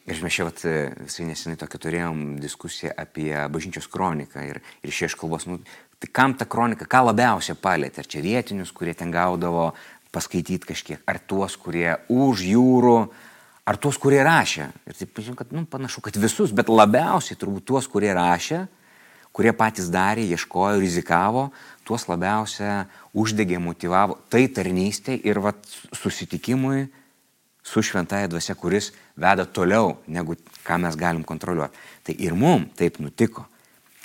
ir 0.07 0.23
mes 0.23 0.33
čia 0.33 0.47
vat, 0.47 0.63
visai 1.03 1.27
nesenai 1.27 1.57
tokia 1.59 1.81
turėjom 1.83 2.23
diskusiją 2.39 2.93
apie 2.97 3.33
bažnyčios 3.51 3.89
kroniką 3.91 4.45
ir, 4.47 4.61
ir 4.81 4.93
iš 4.93 5.17
kalbos, 5.19 5.47
nu, 5.49 5.59
tai 5.99 6.09
kam 6.13 6.35
ta 6.37 6.47
kronika, 6.47 6.87
ką 6.87 7.03
labiausiai 7.09 7.57
palėtė, 7.59 8.03
ar 8.03 8.09
čia 8.09 8.23
vietinius, 8.23 8.71
kurie 8.71 8.95
ten 8.95 9.11
gaudavo 9.11 9.73
paskaityti 10.15 10.71
kažkiek, 10.71 11.03
ar 11.05 11.19
tuos, 11.19 11.57
kurie 11.59 11.97
už 12.07 12.45
jūrų, 12.47 12.97
ar 13.67 13.79
tuos, 13.81 13.99
kurie 13.99 14.21
rašė. 14.23 14.69
Ir 14.87 14.97
taip, 14.97 15.19
kad, 15.37 15.51
nu, 15.51 15.65
panašu, 15.67 16.01
kad 16.05 16.17
visus, 16.21 16.53
bet 16.55 16.71
labiausiai 16.71 17.37
turbūt 17.39 17.67
tuos, 17.67 17.89
kurie 17.91 18.13
rašė, 18.15 18.63
kurie 19.35 19.51
patys 19.53 19.91
darė, 19.93 20.23
ieškojo, 20.33 20.79
rizikavo, 20.81 21.49
tuos 21.85 22.07
labiausia 22.09 22.87
uždegė, 23.13 23.59
motivavo 23.61 24.17
tai 24.31 24.47
tarnystė 24.49 25.19
ir 25.27 25.41
vat, 25.43 25.59
susitikimui 25.93 26.87
su 27.67 27.83
šventąją 27.83 28.31
dvasia, 28.31 28.55
kuris 28.55 28.93
veda 29.19 29.45
toliau, 29.45 29.97
negu 30.07 30.37
ką 30.63 30.79
mes 30.79 30.95
galim 30.95 31.23
kontroliuoti. 31.27 31.85
Tai 32.07 32.15
ir 32.15 32.35
mum 32.35 32.67
taip 32.79 32.99
nutiko. 33.03 33.43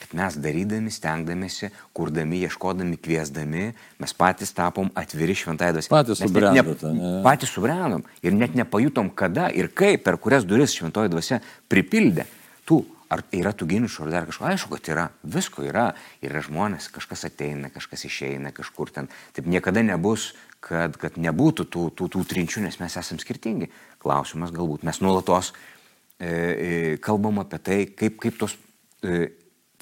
Bet 0.03 0.17
mes 0.19 0.35
darydami, 0.43 0.91
stengdamėsi, 0.91 1.69
kurdami, 1.95 2.41
ieškodami, 2.43 2.99
kviesdami, 2.99 3.69
mes 4.03 4.15
patys 4.19 4.51
tapom 4.57 4.91
atviri 4.99 5.37
šventai 5.39 5.71
dvasiai. 5.77 5.93
Patys 5.95 6.25
subrendom. 6.25 6.73
Ne... 6.97 7.13
Patys 7.23 7.55
subrendom 7.55 8.03
ir 8.27 8.35
net 8.35 8.57
nepajutom, 8.59 9.13
kada 9.15 9.47
ir 9.55 9.71
kaip, 9.71 10.03
per 10.03 10.19
kurias 10.19 10.49
duris 10.49 10.75
šventoji 10.75 11.13
dvasia 11.13 11.39
pripildė. 11.71 12.27
Tų, 12.67 12.81
ar 13.15 13.23
yra 13.39 13.55
tų 13.55 13.69
ginčių, 13.71 14.09
ar 14.09 14.13
dar 14.17 14.27
kažko, 14.27 14.49
aišku, 14.51 14.75
kad 14.75 14.91
yra, 14.91 15.07
visko 15.23 15.63
yra. 15.69 15.93
Yra 16.25 16.43
žmonės, 16.43 16.91
kažkas 16.91 17.29
ateina, 17.31 17.71
kažkas 17.71 18.03
išeina, 18.11 18.51
kažkur 18.57 18.91
ten. 18.91 19.11
Taip 19.37 19.47
niekada 19.47 19.87
nebus, 19.87 20.33
kad, 20.63 20.97
kad 21.01 21.19
nebūtų 21.21 21.67
tų, 21.67 21.89
tų, 21.99 22.09
tų 22.15 22.25
trinčių, 22.31 22.63
nes 22.67 22.79
mes 22.81 22.97
esame 23.01 23.23
skirtingi. 23.23 23.69
Klausimas 24.03 24.53
galbūt 24.55 24.87
mes 24.87 25.01
nuolatos 25.03 25.51
e, 25.53 26.29
e, 26.29 26.71
kalbam 27.03 27.43
apie 27.43 27.59
tai, 27.59 27.79
kaip, 27.99 28.21
kaip 28.23 28.39
tos 28.41 28.57
e, 29.03 29.27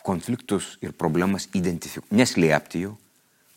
konfliktus 0.07 0.77
ir 0.85 0.97
problemas 0.97 1.49
identifikuoti, 1.57 2.17
neslėpti 2.17 2.85
jų, 2.87 2.95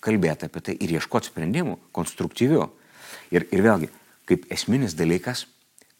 kalbėti 0.04 0.50
apie 0.50 0.64
tai 0.68 0.78
ir 0.84 0.98
ieškoti 0.98 1.32
sprendimų 1.32 1.78
konstruktyvių. 1.96 2.68
Ir, 3.34 3.48
ir 3.56 3.64
vėlgi, 3.64 3.90
kaip 4.30 4.46
esminis 4.52 4.98
dalykas, 5.00 5.46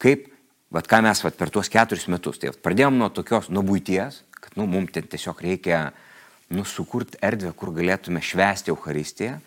kaip, 0.02 0.28
vad 0.74 0.88
ką 0.90 1.00
mes 1.06 1.22
vat, 1.24 1.36
per 1.38 1.52
tuos 1.54 1.70
keturis 1.72 2.06
metus, 2.12 2.40
tai 2.42 2.52
vat, 2.52 2.60
pradėjom 2.64 2.98
nuo 3.00 3.08
tokios, 3.14 3.48
nuo 3.48 3.64
būties, 3.64 4.20
kad 4.36 4.58
nu, 4.60 4.68
mums 4.68 4.92
ten 4.92 5.08
tiesiog 5.08 5.40
reikia 5.40 5.86
nu, 6.52 6.66
sukurti 6.68 7.16
erdvę, 7.24 7.54
kur 7.56 7.72
galėtume 7.72 8.20
švęsti 8.20 8.74
Euharistiją, 8.74 9.38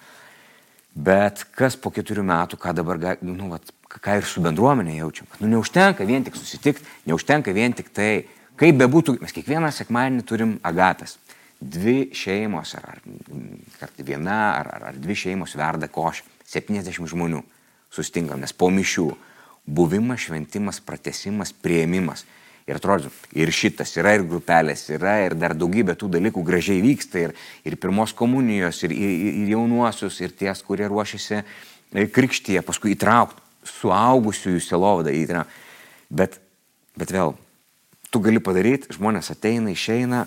bet 0.98 1.44
kas 1.54 1.77
po 1.77 1.92
keturių 1.94 2.25
metų, 2.25 2.58
ką 2.62 2.74
dabar, 2.77 3.00
nu, 3.22 3.51
vat, 3.54 3.70
ką 3.88 4.18
ir 4.18 4.25
su 4.25 4.42
bendruomenė 4.42 4.98
jaučiam, 4.98 5.30
nu, 5.42 5.51
neužtenka 5.51 6.08
vien 6.10 6.25
tik 6.25 6.36
susitikti, 6.39 6.86
neužtenka 7.10 7.54
vien 7.54 7.75
tik 7.77 7.94
tai 7.94 8.25
Kaip 8.58 8.80
bebūtų, 8.80 9.20
mes 9.22 9.34
kiekvieną 9.36 9.70
sekmadienį 9.70 10.24
turim 10.25 10.54
agapės. 10.66 11.20
Dvi 11.62 12.10
šeimos, 12.18 12.74
ar, 12.77 12.98
ar 12.98 13.92
viena, 14.01 14.38
ar, 14.58 14.70
ar, 14.74 14.86
ar 14.89 14.98
dvi 14.98 15.13
šeimos 15.18 15.54
verda 15.58 15.89
košę. 15.94 16.25
70 16.48 17.06
žmonių 17.12 17.44
sustingam, 17.94 18.42
nes 18.42 18.54
po 18.56 18.72
mišių 18.74 19.06
buvimas, 19.68 20.24
šventimas, 20.25 20.80
pratesimas, 20.82 21.51
prieimimas. 21.54 22.24
Ir 22.68 22.76
atrodo, 22.76 23.08
ir 23.32 23.48
šitas 23.56 23.94
yra, 23.96 24.12
ir 24.18 24.26
grupelės 24.28 24.82
yra, 24.92 25.22
ir 25.24 25.38
dar 25.40 25.54
daugybė 25.56 25.96
tų 25.96 26.10
dalykų 26.18 26.42
gražiai 26.44 26.82
vyksta, 26.84 27.22
ir, 27.30 27.36
ir 27.64 27.78
pirmos 27.80 28.12
komunijos, 28.18 28.82
ir, 28.84 28.92
ir, 28.92 29.14
ir 29.46 29.54
jaunuosius, 29.54 30.20
ir 30.20 30.34
ties, 30.36 30.64
kurie 30.68 30.90
ruošiasi 30.92 31.38
e, 31.40 32.08
krikštyje, 32.12 32.66
paskui 32.68 32.92
įtraukti 32.98 33.46
suaugusiųjų 33.72 34.64
selovadą 34.64 35.14
įtraukti. 35.16 35.64
Bet, 36.20 36.38
bet 37.00 37.12
vėl, 37.16 37.34
tu 38.12 38.22
gali 38.24 38.44
padaryti, 38.44 38.92
žmonės 38.96 39.32
ateina, 39.34 39.72
išeina, 39.72 40.26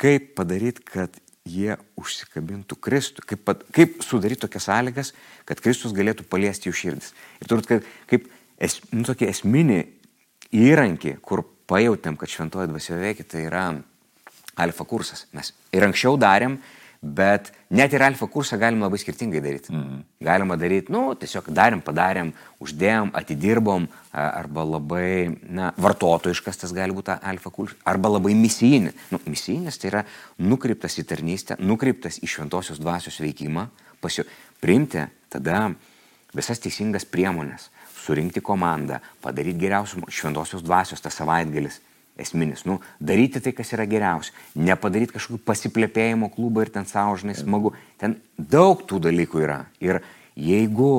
kaip 0.00 0.32
padaryti, 0.38 0.84
kad 0.88 1.20
jie 1.44 1.76
užsikabintų 2.00 2.78
Kristų, 2.80 3.24
kaip, 3.28 3.50
kaip 3.76 4.00
sudaryti 4.04 4.46
tokias 4.46 4.68
sąlygas, 4.70 5.12
kad 5.48 5.60
Kristus 5.60 5.92
galėtų 5.96 6.24
paliesti 6.28 6.70
jų 6.70 6.78
širdis. 6.80 7.12
Ir 7.40 7.50
turbūt, 7.50 7.68
kad 7.68 7.90
kaip 8.08 8.30
es, 8.56 8.78
nu, 8.92 9.04
tokie 9.04 9.28
esminį 9.28 9.82
įrankį, 10.54 11.18
kur 11.24 11.44
pajutėm, 11.70 12.16
kad 12.20 12.30
šventoji 12.30 12.70
dvasia 12.70 13.00
veikia, 13.00 13.26
tai 13.28 13.44
yra 13.48 13.66
alfa 14.60 14.86
kursas. 14.88 15.26
Mes 15.34 15.52
ir 15.74 15.86
anksčiau 15.86 16.18
darėm, 16.20 16.58
Bet 17.04 17.50
net 17.68 17.92
ir 17.92 18.00
alfa 18.00 18.24
kursą 18.32 18.56
galim 18.56 18.80
labai 18.80 18.96
skirtingai 18.96 19.42
daryti. 19.44 19.74
Mm. 19.74 19.98
Galima 20.24 20.56
daryti, 20.56 20.88
nu, 20.94 21.02
tiesiog 21.20 21.50
darėm, 21.52 21.82
padarėm, 21.84 22.30
uždėjom, 22.64 23.10
atidirbom, 23.20 23.84
arba 24.16 24.64
labai, 24.64 25.34
na, 25.44 25.68
vartotojiškas 25.76 26.62
tas 26.62 26.72
gali 26.72 26.96
būti 26.96 27.12
alfa 27.20 27.52
kursas, 27.52 27.76
arba 27.84 28.14
labai 28.14 28.32
misijinis. 28.38 28.96
Nu, 29.12 29.20
misijinis 29.28 29.76
tai 29.82 29.90
yra 29.90 30.02
nukreiptas 30.40 30.96
į 30.96 31.04
tarnystę, 31.10 31.58
nukreiptas 31.60 32.22
į 32.24 32.30
šventosios 32.38 32.80
dvasios 32.80 33.20
veikimą, 33.20 33.66
pasio, 34.00 34.24
priimti 34.64 35.04
tada 35.34 35.66
visas 36.32 36.62
teisingas 36.62 37.04
priemonės, 37.04 37.68
surinkti 38.04 38.42
komandą, 38.44 39.00
padaryti 39.24 39.64
geriausius 39.64 40.04
šventosios 40.12 40.64
dvasios 40.64 41.02
tas 41.02 41.16
savaitgalis 41.16 41.80
esminis. 42.18 42.64
Nu, 42.64 42.78
daryti 43.00 43.40
tai, 43.42 43.52
kas 43.56 43.72
yra 43.74 43.86
geriausia. 43.90 44.34
Nepadaryti 44.54 45.16
kažkokių 45.16 45.42
pasiplėpėjimo 45.46 46.30
klubą 46.34 46.64
ir 46.64 46.70
ten 46.74 46.86
savo, 46.86 47.16
žinai, 47.18 47.36
smagu. 47.38 47.74
Ten 47.98 48.18
daug 48.38 48.84
tų 48.86 49.00
dalykų 49.08 49.42
yra. 49.42 49.64
Ir 49.82 50.00
jeigu 50.38 50.92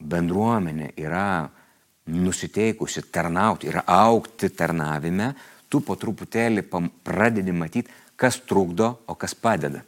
bendruomenė 0.00 0.92
yra 1.00 1.48
nusiteikusi 2.10 3.06
tarnauti 3.12 3.70
ir 3.70 3.80
aukti 3.86 4.50
tarnavime, 4.56 5.32
tu 5.70 5.80
po 5.86 5.96
truputėlį 5.96 6.66
pradedi 7.04 7.54
matyti, 7.54 7.92
kas 8.20 8.40
trukdo, 8.44 8.98
o 9.08 9.16
kas 9.16 9.34
padeda. 9.34 9.84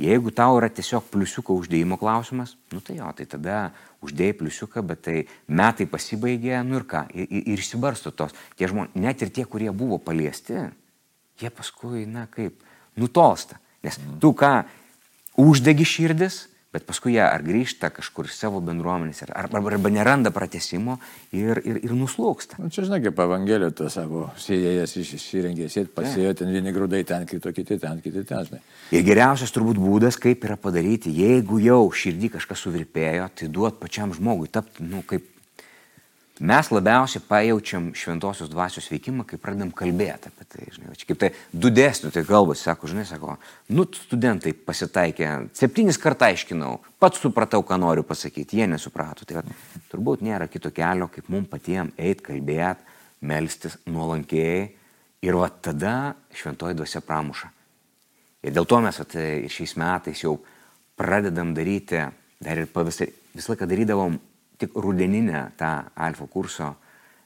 Jeigu 0.00 0.32
tau 0.34 0.56
yra 0.58 0.66
tiesiog 0.74 1.06
pliusiuko 1.12 1.54
uždėjimo 1.60 1.98
klausimas, 2.00 2.56
nu 2.74 2.80
tai 2.82 2.96
jo, 2.98 3.10
tai 3.14 3.26
tada 3.30 3.58
uždėjai 4.02 4.36
pliusiuką, 4.40 4.82
bet 4.88 5.04
tai 5.06 5.18
metai 5.46 5.86
pasibaigė, 5.90 6.56
nu 6.66 6.80
ir 6.80 6.86
ką, 6.90 7.04
ir, 7.14 7.28
ir 7.54 7.62
išsibarsto 7.62 8.10
tos. 8.10 8.34
Tie 8.58 8.66
žmonės, 8.70 8.96
net 8.98 9.22
ir 9.22 9.30
tie, 9.34 9.44
kurie 9.46 9.70
buvo 9.70 10.00
paliesti, 10.02 10.64
jie 11.38 11.52
paskui, 11.54 12.02
na 12.10 12.26
kaip, 12.32 12.58
nutolsta. 12.98 13.60
Nes 13.86 14.00
tu 14.20 14.32
ką, 14.34 14.64
uždegi 15.38 15.86
širdis, 15.86 16.40
bet 16.74 16.86
paskui 16.88 17.14
jie 17.14 17.22
ar 17.22 17.42
grįžta 17.46 17.92
kažkur 17.94 18.26
iš 18.26 18.36
savo 18.36 18.60
bendruomenės, 18.64 19.22
ar, 19.28 19.34
arba, 19.44 19.62
arba 19.70 19.92
neranda 19.94 20.32
pratesimo 20.34 20.98
ir, 21.30 21.60
ir, 21.62 21.78
ir 21.86 21.94
nuslūksta. 21.94 22.58
Nu, 22.62 22.70
čia 22.74 22.86
žinai, 22.88 23.00
kaip 23.04 23.20
Evangelijo 23.24 23.70
to 23.78 23.90
savo 23.92 24.26
sėjėjas 24.42 24.96
išsirengė, 25.00 25.68
sėt 25.72 25.92
pasėjo 25.94 26.34
ten 26.40 26.50
vieni 26.54 26.74
grūdai 26.74 27.04
ten, 27.06 27.28
kito 27.30 27.54
kiti 27.54 27.78
ten, 27.82 28.00
kiti 28.04 28.24
ten, 28.26 28.48
žinai. 28.48 28.62
Ir 28.94 29.06
geriausias 29.06 29.54
turbūt 29.54 29.78
būdas, 29.78 30.18
kaip 30.20 30.42
yra 30.48 30.58
padaryti, 30.60 31.14
jeigu 31.14 31.60
jau 31.62 31.84
širdį 31.94 32.34
kažkas 32.38 32.66
suvirpėjo, 32.66 33.30
tai 33.38 33.52
duot 33.52 33.78
pačiam 33.82 34.14
žmogui 34.16 34.50
tapti, 34.50 34.86
nu, 34.88 35.04
kaip 35.06 35.30
mes 36.40 36.70
labiausiai 36.70 37.22
pajaučiam 37.28 37.92
šventosios 37.94 38.50
dvasios 38.50 38.88
veikimą, 38.90 39.22
kai 39.28 39.38
pradedam 39.38 39.70
kalbėti 39.70 40.30
apie 40.32 40.46
tai. 40.50 40.64
Žinai, 40.74 40.94
čia 40.98 41.06
kaip 41.06 41.20
tai 41.20 41.30
du 41.52 41.70
dėstytojai 41.70 42.26
kalbasi, 42.26 42.64
sako, 42.66 42.90
žinai, 42.90 43.04
sako, 43.06 43.36
nu, 43.70 43.86
studentai 43.94 44.54
pasitaikė, 44.66 45.30
septynis 45.54 46.00
kartą 46.02 46.32
aiškinau, 46.32 46.80
pats 46.98 47.22
supratau, 47.22 47.62
ką 47.62 47.78
noriu 47.78 48.02
pasakyti, 48.06 48.58
jie 48.58 48.66
nesuprato. 48.70 49.28
Tai 49.28 49.38
va, 49.38 49.44
turbūt 49.92 50.26
nėra 50.26 50.50
kito 50.50 50.74
kelio, 50.74 51.06
kaip 51.12 51.30
mums 51.30 51.50
patiems 51.52 51.94
eiti, 51.94 52.26
kalbėti, 52.32 52.90
melstis 53.24 53.78
nuolankiai 53.86 54.66
ir 55.24 55.38
va 55.38 55.48
tada 55.48 56.14
šventoji 56.34 56.76
dvasia 56.76 57.00
pramuša. 57.04 57.54
Ir 58.44 58.52
dėl 58.52 58.66
to 58.68 58.82
mes 58.84 58.98
at, 59.00 59.14
šiais 59.54 59.78
metais 59.80 60.26
jau 60.26 60.36
pradedam 60.98 61.54
daryti, 61.56 62.02
dar 62.42 62.60
ir 62.60 62.68
pavasarį, 62.74 63.14
visą 63.38 63.54
laiką 63.54 63.70
darydavom 63.70 64.18
tik 64.64 64.78
rudeninę 64.80 65.50
tą 65.60 65.70
alfa 65.94 66.26
kurso 66.30 66.72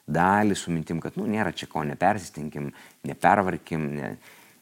dalį 0.09 0.57
su 0.57 0.73
mintim, 0.73 1.01
kad, 1.05 1.17
nu, 1.21 1.27
nėra 1.29 1.53
čia 1.57 1.69
ko, 1.71 1.85
nepersistinkim, 1.87 2.71
nepervarkim, 3.07 3.89
ne, 3.95 4.13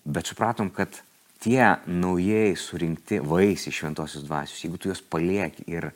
bet 0.05 0.29
supratom, 0.29 0.73
kad 0.75 1.01
tie 1.43 1.77
naujai 1.87 2.57
surinkti 2.59 3.21
vaisiai 3.23 3.75
šventosios 3.75 4.27
dvasios, 4.27 4.59
jeigu 4.65 4.81
tu 4.81 4.91
juos 4.91 5.03
palieki 5.03 5.69
ir, 5.71 5.91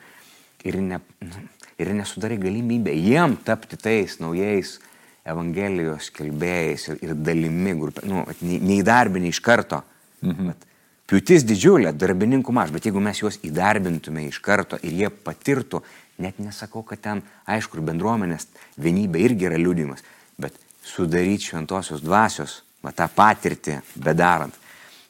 ir, 0.63 0.79
ne, 0.79 1.01
nu, 1.25 1.43
ir 1.81 1.91
nesudarai 1.97 2.39
galimybę 2.39 2.95
jiem 2.95 3.37
tapti 3.45 3.79
tais 3.79 4.19
naujais 4.23 4.79
Evangelijos 5.21 6.07
kelbėjais 6.15 6.87
ir, 6.89 6.95
ir 7.05 7.11
dalimi, 7.13 7.75
grupė, 7.77 8.07
nu, 8.09 8.23
neįdarbinį 8.41 9.29
iš 9.29 9.39
karto. 9.45 9.83
Mhm. 10.25 10.47
Bet 10.49 10.63
Piūtis 11.11 11.43
didžiulė, 11.43 11.91
darbininkų 11.91 12.53
maž, 12.55 12.69
bet 12.71 12.85
jeigu 12.87 13.01
mes 13.03 13.19
juos 13.19 13.35
įdarbintume 13.43 14.29
iš 14.29 14.37
karto 14.39 14.77
ir 14.79 14.93
jie 14.95 15.09
patirtų, 15.11 15.81
net 16.21 16.39
nesakau, 16.39 16.83
kad 16.87 17.01
ten, 17.03 17.21
aišku, 17.49 17.77
ir 17.77 17.87
bendruomenės 17.91 18.47
vienybė 18.81 19.23
irgi 19.25 19.49
yra 19.49 19.59
liūdimas, 19.59 20.03
bet 20.41 20.57
sudaryti 20.85 21.51
šventosios 21.51 22.03
dvasios, 22.05 22.61
va 22.81 22.93
tą 22.95 23.07
patirtį 23.13 23.79
bedarant. 24.01 24.55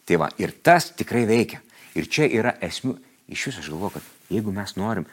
Tai 0.07 0.23
va, 0.23 0.29
ir 0.41 0.55
tas 0.63 0.91
tikrai 0.97 1.23
veikia. 1.29 1.61
Ir 1.95 2.07
čia 2.11 2.27
yra 2.27 2.55
esmių, 2.63 2.95
iš 3.31 3.49
viso 3.49 3.63
aš 3.63 3.69
galvoju, 3.71 3.97
kad 3.97 4.31
jeigu 4.31 4.53
mes 4.55 4.75
norim, 4.79 5.07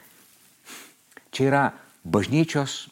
čia 1.34 1.48
yra 1.50 1.64
bažnyčios 2.06 2.86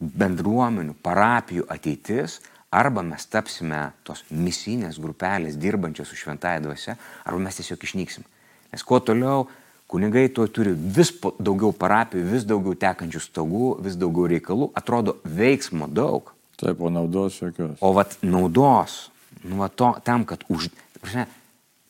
bendruomenių, 0.00 0.96
parapijų 1.04 1.66
ateitis, 1.72 2.38
arba 2.74 3.04
mes 3.06 3.26
tapsime 3.30 3.80
tos 4.06 4.24
misinės 4.30 4.98
grupelės 5.00 5.58
dirbančios 5.60 6.10
su 6.10 6.18
šventąją 6.18 6.64
dvasia, 6.66 6.96
arba 7.24 7.40
mes 7.46 7.60
tiesiog 7.60 7.86
išnyksim. 7.86 8.26
Nes 8.72 8.82
kuo 8.82 8.98
toliau, 9.00 9.46
kunigai 9.90 10.28
tuo 10.32 10.46
turi 10.50 10.72
vis 10.74 11.12
daugiau 11.38 11.72
parapijų, 11.76 12.24
vis 12.32 12.46
daugiau 12.48 12.76
tekančių 12.78 13.22
stogų, 13.22 13.70
vis 13.84 13.98
daugiau 14.00 14.28
reikalų, 14.32 14.70
atrodo 14.76 15.18
veiksmo 15.24 15.88
daug. 15.90 16.32
Taip, 16.60 16.80
o 16.80 16.90
naudos 16.92 17.40
jokios. 17.42 17.76
O 17.82 17.92
vat 17.96 18.14
naudos, 18.22 19.08
nu, 19.42 19.58
va 19.62 19.68
to, 19.68 19.90
tam, 20.06 20.24
kad 20.28 20.44
už, 20.48 20.70
prasme, 21.02 21.26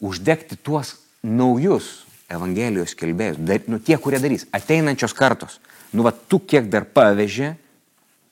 uždegti 0.05 0.59
tuos 0.61 0.97
naujus 1.23 2.01
Evangelijos 2.33 2.95
kelbėjus, 2.97 3.37
dar, 3.45 3.61
nu, 3.69 3.77
tie, 3.85 3.99
kurie 4.01 4.19
darys, 4.19 4.47
ateinančios 4.57 5.13
kartos, 5.15 5.59
nu, 5.93 6.03
va, 6.07 6.11
tu 6.11 6.41
kiek 6.41 6.71
dar 6.73 6.87
paveži, 6.89 7.53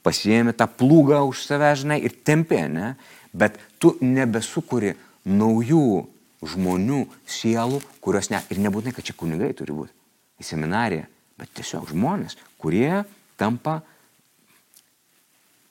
pasiemi 0.02 0.54
tą 0.56 0.66
plūgą 0.66 1.20
už 1.28 1.44
save, 1.44 1.74
žinai, 1.78 2.00
ir 2.02 2.16
tempė, 2.26 2.64
ne? 2.72 2.94
Bet 3.36 3.60
tu 3.80 3.94
nebesukuri 4.00 4.96
naujų 5.28 6.06
žmonių 6.42 7.04
sielų, 7.28 7.80
kurios 8.02 8.30
ne, 8.32 8.40
ir 8.50 8.60
nebūtinai, 8.62 8.94
kad 8.96 9.06
čia 9.06 9.16
kunigai 9.18 9.52
turi 9.56 9.74
būti 9.76 9.94
į 10.42 10.46
seminariją, 10.46 11.06
bet 11.38 11.52
tiesiog 11.58 11.90
žmonės, 11.92 12.36
kurie 12.60 13.04
tampa 13.40 13.80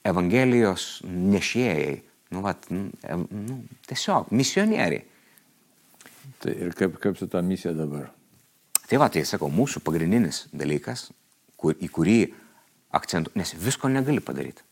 Evangelijos 0.08 1.04
nešėjai, 1.06 2.00
nu, 2.34 2.42
vat, 2.42 2.66
nu, 2.74 3.60
tiesiog 3.86 4.32
misionieriai. 4.34 5.04
Tai 6.42 6.54
ir 6.56 6.74
kaip, 6.78 6.96
kaip 7.02 7.20
su 7.20 7.28
ta 7.30 7.44
misija 7.46 7.76
dabar? 7.78 8.08
Tai 8.90 8.98
va, 8.98 9.12
tai 9.14 9.22
sakau, 9.30 9.52
mūsų 9.54 9.84
pagrindinis 9.86 10.48
dalykas, 10.58 11.12
kur, 11.60 11.78
į 11.78 11.92
kurį 11.94 12.18
akcentų, 12.98 13.36
nes 13.38 13.54
visko 13.62 13.92
negali 13.94 14.24
padaryti. 14.26 14.66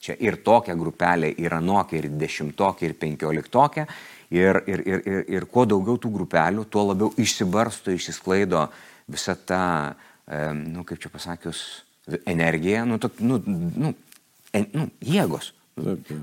Čia 0.00 0.16
ir 0.22 0.40
tokia 0.44 0.74
grupelė, 0.78 1.32
ir 1.38 1.54
anokia, 1.56 2.00
ir 2.00 2.08
dešimtokia, 2.20 2.88
ir 2.88 2.96
penkioliktokė. 3.00 3.86
Ir, 4.30 4.60
ir, 4.70 4.82
ir, 4.86 5.00
ir, 5.10 5.22
ir 5.26 5.46
kuo 5.50 5.64
daugiau 5.66 5.98
tų 5.98 6.12
grupelių, 6.14 6.64
tuo 6.70 6.84
labiau 6.92 7.10
išsibarsto, 7.18 7.90
išsisklaido 7.90 8.68
visa 9.10 9.34
ta, 9.34 9.62
nu, 10.54 10.84
kaip 10.86 11.00
čia 11.02 11.10
pasakius, 11.10 11.62
energija, 12.30 12.84
nu, 12.86 12.98
tok, 13.02 13.18
nu, 13.26 13.40
nu, 13.46 13.94
en, 14.54 14.68
nu, 14.74 14.86
jėgos. 15.02 15.52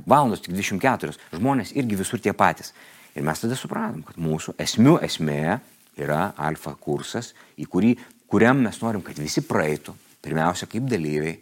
Valandos 0.08 0.44
tik 0.46 0.54
24, 0.54 1.16
žmonės 1.36 1.74
irgi 1.76 1.98
visur 2.00 2.22
tie 2.22 2.34
patys. 2.38 2.74
Ir 3.18 3.26
mes 3.26 3.40
tada 3.42 3.58
supratom, 3.58 4.04
kad 4.06 4.20
mūsų 4.22 4.54
esmių 4.62 5.00
esmė 5.08 5.58
yra 5.98 6.32
alfa 6.38 6.76
kursas, 6.80 7.32
į 7.58 7.66
kurį, 7.72 7.96
kuriam 8.30 8.62
mes 8.62 8.78
norim, 8.84 9.02
kad 9.06 9.18
visi 9.18 9.42
praeitų, 9.48 9.96
pirmiausia 10.24 10.70
kaip 10.70 10.86
dalyviai, 10.92 11.40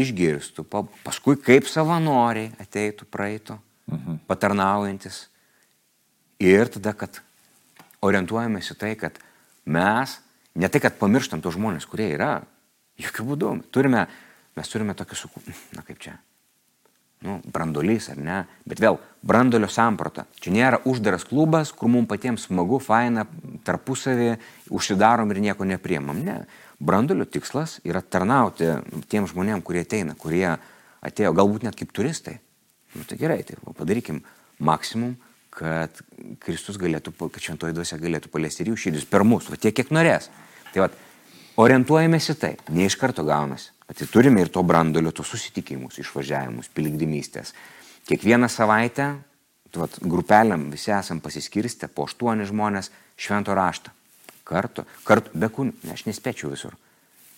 išgirstų, 0.00 0.64
paskui 1.04 1.36
kaip 1.40 1.68
savanoriai 1.70 2.52
ateitų, 2.62 3.06
praeitų, 3.12 3.58
mhm. 3.90 4.22
patarnaujantis. 4.30 5.26
Ir 6.42 6.70
tada, 6.74 6.94
kad 6.98 7.20
orientuojamės 8.02 8.72
į 8.74 8.78
tai, 8.80 8.92
kad 8.98 9.20
mes 9.64 10.18
ne 10.58 10.68
tai, 10.68 10.82
kad 10.82 10.98
pamirštam 10.98 11.42
tos 11.44 11.56
žmonės, 11.56 11.86
kurie 11.88 12.10
yra, 12.16 12.40
jokių 13.00 13.28
būdų. 13.30 13.54
Turime, 13.74 14.06
mes 14.58 14.72
turime 14.72 14.96
tokį, 14.98 15.18
suku, 15.18 15.42
na 15.76 15.84
kaip 15.86 16.00
čia, 16.02 16.16
nu, 17.22 17.38
brandolys 17.54 18.10
ar 18.12 18.18
ne, 18.20 18.40
bet 18.68 18.82
vėl 18.82 18.98
brandolio 19.24 19.70
samprata. 19.70 20.26
Čia 20.42 20.54
nėra 20.54 20.82
uždaras 20.88 21.24
klubas, 21.28 21.72
kur 21.74 21.90
mums 21.92 22.10
patiems 22.10 22.48
smagu, 22.48 22.80
faina, 22.82 23.24
tarpusavį, 23.66 24.34
užsidarom 24.74 25.30
ir 25.32 25.42
nieko 25.46 25.68
nepriemam. 25.68 26.20
Ne. 26.26 26.42
Brandolio 26.82 27.26
tikslas 27.30 27.76
yra 27.86 28.02
tarnauti 28.02 28.66
tiem 29.10 29.28
žmonėm, 29.30 29.62
kurie 29.62 29.84
ateina, 29.84 30.16
kurie 30.18 30.48
atėjo 31.02 31.34
galbūt 31.36 31.66
net 31.66 31.78
kaip 31.78 31.92
turistai. 31.94 32.40
Nu, 32.96 33.06
tai 33.08 33.18
gerai, 33.20 33.40
tai 33.46 33.56
padarykim 33.78 34.20
maksimum, 34.62 35.14
kad 35.52 36.00
Kristus 36.42 36.78
galėtų, 36.80 37.14
kad 37.22 37.40
šventoji 37.44 37.76
dvasia 37.76 38.00
galėtų 38.00 38.32
paliesti 38.32 38.64
ir 38.64 38.72
jų 38.72 38.80
širdis 38.86 39.06
per 39.08 39.24
mus, 39.24 39.50
va 39.52 39.60
tiek, 39.60 39.74
kiek 39.76 39.92
norės. 39.94 40.30
Tai 40.72 40.86
va, 40.86 40.90
orientuojamės 41.62 42.30
į 42.32 42.36
tai, 42.40 42.52
ne 42.72 42.88
iš 42.88 42.96
karto 43.00 43.24
gaunasi. 43.28 43.70
Tai 43.92 44.08
turime 44.08 44.40
ir 44.40 44.50
to 44.52 44.62
brandolio, 44.64 45.12
tos 45.12 45.28
susitikimus, 45.34 45.98
išvažiavimus, 46.00 46.70
piligrimystės. 46.72 47.52
Kiekvieną 48.08 48.48
savaitę, 48.50 49.10
tuot, 49.72 49.98
grupeliam 50.08 50.70
visi 50.72 50.94
esam 50.96 51.20
pasiskirstę 51.20 51.90
po 51.92 52.08
aštuoni 52.08 52.48
žmonės 52.48 52.90
švento 53.20 53.54
raštą. 53.56 53.92
Kartu, 54.44 54.84
kartu, 55.06 55.30
be 55.34 55.50
ne, 55.62 55.92
aš 55.94 56.06
nespėčiau 56.08 56.50
visur. 56.50 56.74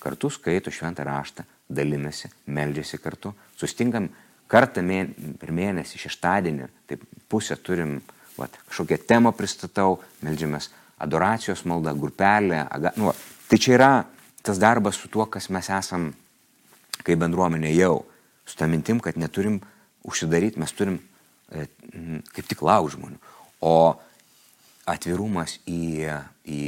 Kartu 0.00 0.30
skaito 0.32 0.72
šventą 0.72 1.04
raštą, 1.04 1.44
dalinasi, 1.68 2.30
meldžiasi 2.46 3.00
kartu, 3.00 3.34
sustingam 3.56 4.08
kartą 4.48 4.82
mėn, 4.84 5.12
per 5.40 5.52
mėnesį, 5.52 6.00
šeštadienį, 6.04 6.68
taip 6.88 7.04
pusę 7.28 7.56
turim, 7.56 8.00
vat, 8.36 8.56
kažkokią 8.68 8.98
temą 9.08 9.32
pristatau, 9.36 10.00
meldžiamės 10.24 10.70
adoracijos 11.04 11.64
malda, 11.68 11.94
grupelė, 11.96 12.64
aga, 12.68 12.92
nu, 13.00 13.12
tai 13.48 13.60
čia 13.60 13.76
yra 13.78 13.92
tas 14.44 14.60
darbas 14.60 14.98
su 15.00 15.08
tuo, 15.08 15.26
kas 15.26 15.48
mes 15.52 15.70
esam 15.72 16.10
kaip 17.04 17.20
bendruomenė 17.20 17.72
jau, 17.74 18.04
su 18.44 18.56
tą 18.58 18.68
mintim, 18.70 19.00
kad 19.00 19.16
neturim 19.20 19.60
užsidaryti, 20.04 20.60
mes 20.60 20.72
turim 20.76 20.98
e, 21.50 21.66
kaip 22.36 22.48
tik 22.50 22.62
lauk 22.64 22.90
žmonių. 22.92 23.18
O 23.64 23.96
atvirumas 24.90 25.58
į, 25.70 26.06
į, 26.44 26.62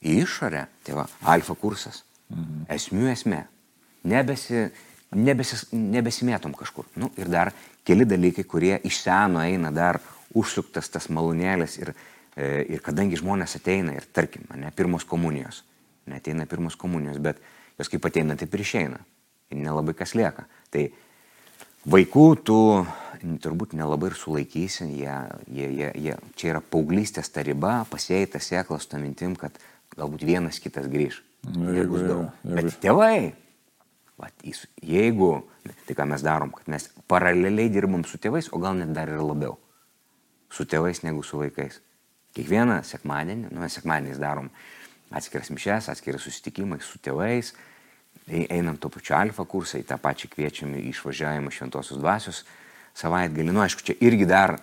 į 0.00 0.18
išorę, 0.22 0.66
tai 0.86 0.96
va, 0.96 1.06
alfa 1.28 1.56
kursas, 1.58 2.02
mhm. 2.32 2.66
esmių 2.72 3.10
esmė, 3.12 3.42
nebesi, 4.08 4.66
nebesis, 5.16 5.66
nebesimėtom 5.72 6.54
kažkur. 6.56 6.88
Nu, 7.00 7.10
ir 7.20 7.30
dar 7.32 7.52
keli 7.86 8.06
dalykai, 8.08 8.46
kurie 8.48 8.76
iš 8.84 9.02
seno 9.04 9.42
eina 9.44 9.72
dar 9.74 10.00
užsuktas 10.36 10.90
tas 10.92 11.08
malonėlis 11.12 11.78
ir, 11.80 11.92
e, 12.36 12.64
ir 12.76 12.82
kadangi 12.84 13.18
žmonės 13.20 13.58
ateina 13.60 13.94
ir 13.96 14.08
tarkim, 14.12 14.46
ne 14.54 14.72
pirmos 14.74 15.06
komunijos, 15.08 15.62
neteina 16.10 16.48
pirmos 16.50 16.76
komunijos, 16.76 17.20
bet 17.22 17.40
jos 17.78 17.90
kaip 17.92 18.08
ateina, 18.08 18.36
taip 18.38 18.54
ir 18.54 18.64
išeina 18.64 19.00
ir 19.52 19.60
nelabai 19.62 19.94
kas 19.96 20.14
lieka. 20.18 20.46
Tai 20.72 20.88
vaikų 21.86 22.26
tu 22.44 22.58
turbūt 23.42 23.74
nelabai 23.76 24.10
ir 24.12 24.18
sulaikysi, 24.18 24.86
jie, 24.98 25.16
jie, 25.46 25.70
jie, 25.78 25.88
jie, 26.06 26.16
čia 26.38 26.52
yra 26.54 26.60
paauglystės 26.64 27.30
ta 27.32 27.44
riba, 27.46 27.78
pasėjai 27.90 28.30
tą 28.34 28.42
sėklą 28.42 28.78
su 28.82 28.90
tą 28.92 29.00
mintim, 29.02 29.36
kad 29.38 29.58
galbūt 29.96 30.24
vienas 30.26 30.60
kitas 30.62 30.88
grįž. 30.92 31.20
Nu, 31.46 31.70
jeigu, 31.74 32.00
jeigu, 32.00 32.16
jeigu. 32.44 32.56
Bet 32.56 32.78
tėvai, 32.82 33.18
va, 34.18 34.30
jeigu, 34.82 35.30
tai 35.86 35.96
ką 35.98 36.08
mes 36.10 36.24
darom, 36.26 36.52
kad 36.56 36.68
mes 36.72 36.88
paraleliai 37.10 37.70
dirbam 37.72 38.04
su 38.08 38.20
tėvais, 38.22 38.50
o 38.52 38.60
gal 38.62 38.78
net 38.78 38.92
dar 38.96 39.12
ir 39.12 39.22
labiau. 39.22 39.56
Su 40.52 40.66
tėvais 40.68 41.02
negu 41.06 41.22
su 41.26 41.38
vaikais. 41.40 41.80
Kiekvieną 42.36 42.82
sekmadienį, 42.84 43.52
nu 43.52 43.62
mes 43.62 43.78
sekmadieniais 43.78 44.20
darom 44.20 44.50
atskiras 45.14 45.48
mišes, 45.54 45.88
atskiras 45.92 46.26
susitikimai 46.26 46.80
su 46.84 46.98
tėvais, 47.02 47.52
einam 48.26 48.76
to 48.80 48.90
pačiu 48.90 49.14
alfa 49.16 49.46
kursą, 49.46 49.78
į 49.80 49.86
tą 49.86 49.98
pačią 50.02 50.30
kviečiam 50.32 50.74
išvažiavimą 50.80 51.52
šventosios 51.54 52.00
dvasios 52.00 52.42
savaitgalį. 52.96 53.52
Nu, 53.52 53.62
aišku, 53.64 53.84
čia 53.86 53.96
irgi 54.04 54.28
dar, 54.28 54.56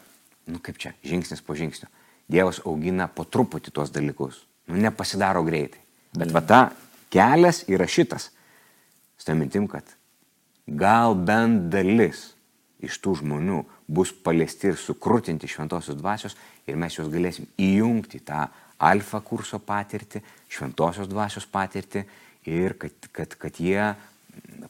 nu 0.50 0.62
kaip 0.64 0.80
čia, 0.82 0.94
žingsnis 1.06 1.44
po 1.46 1.58
žingsnio. 1.58 1.90
Dievas 2.32 2.62
augina 2.66 3.10
po 3.12 3.26
truputį 3.28 3.74
tuos 3.76 3.92
dalykus. 3.94 4.44
Nu, 4.70 4.80
nepasidaro 4.80 5.44
greitai. 5.46 5.82
Bet 6.18 6.32
va 6.34 6.42
ta 6.46 6.62
kelias 7.14 7.64
yra 7.70 7.88
šitas. 7.90 8.30
Stamintim, 9.20 9.68
kad 9.72 9.86
gal 10.68 11.16
bent 11.16 11.70
dalis 11.74 12.32
iš 12.84 12.98
tų 13.04 13.20
žmonių 13.22 13.62
bus 13.88 14.12
paliesti 14.24 14.72
ir 14.72 14.80
sukrutinti 14.80 15.48
šventosios 15.48 15.98
dvasios 16.00 16.36
ir 16.68 16.80
mes 16.80 16.96
juos 16.98 17.12
galėsim 17.12 17.48
įjungti 17.60 18.20
tą 18.28 18.48
alfa 18.84 19.22
kurso 19.24 19.60
patirtį, 19.64 20.24
šventosios 20.52 21.08
dvasios 21.12 21.46
patirtį 21.48 22.04
ir 22.52 22.76
kad, 22.80 23.08
kad, 23.16 23.36
kad 23.40 23.60
jie 23.60 23.94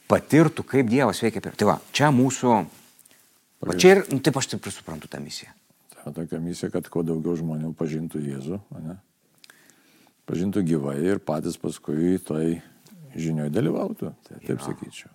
patirtų, 0.09 0.65
kaip 0.67 0.89
Dievas 0.91 1.21
veikia. 1.23 1.41
Tai 1.49 1.69
va, 1.69 1.77
čia 1.95 2.11
mūsų, 2.13 2.57
va 3.69 3.77
čia 3.79 3.95
ir, 3.95 4.03
nu, 4.11 4.19
taip 4.23 4.37
aš 4.39 4.53
taip 4.53 4.67
ir 4.67 4.75
suprantu 4.75 5.09
tą 5.11 5.21
misiją. 5.23 5.53
Ta 6.03 6.11
tokia 6.11 6.39
misija, 6.43 6.69
kad 6.73 6.87
kuo 6.91 7.03
daugiau 7.07 7.37
žmonių 7.39 7.71
pažintų 7.79 8.21
Jėzų, 8.23 8.59
ne? 8.83 8.97
pažintų 10.27 10.63
gyvai 10.67 10.97
ir 11.03 11.21
patys 11.23 11.57
paskui 11.59 12.17
toj 12.23 12.57
žinioj 13.15 13.51
dalyvautų. 13.53 14.13
Tai, 14.27 14.39
taip 14.39 14.57
jo. 14.57 14.65
sakyčiau. 14.65 15.11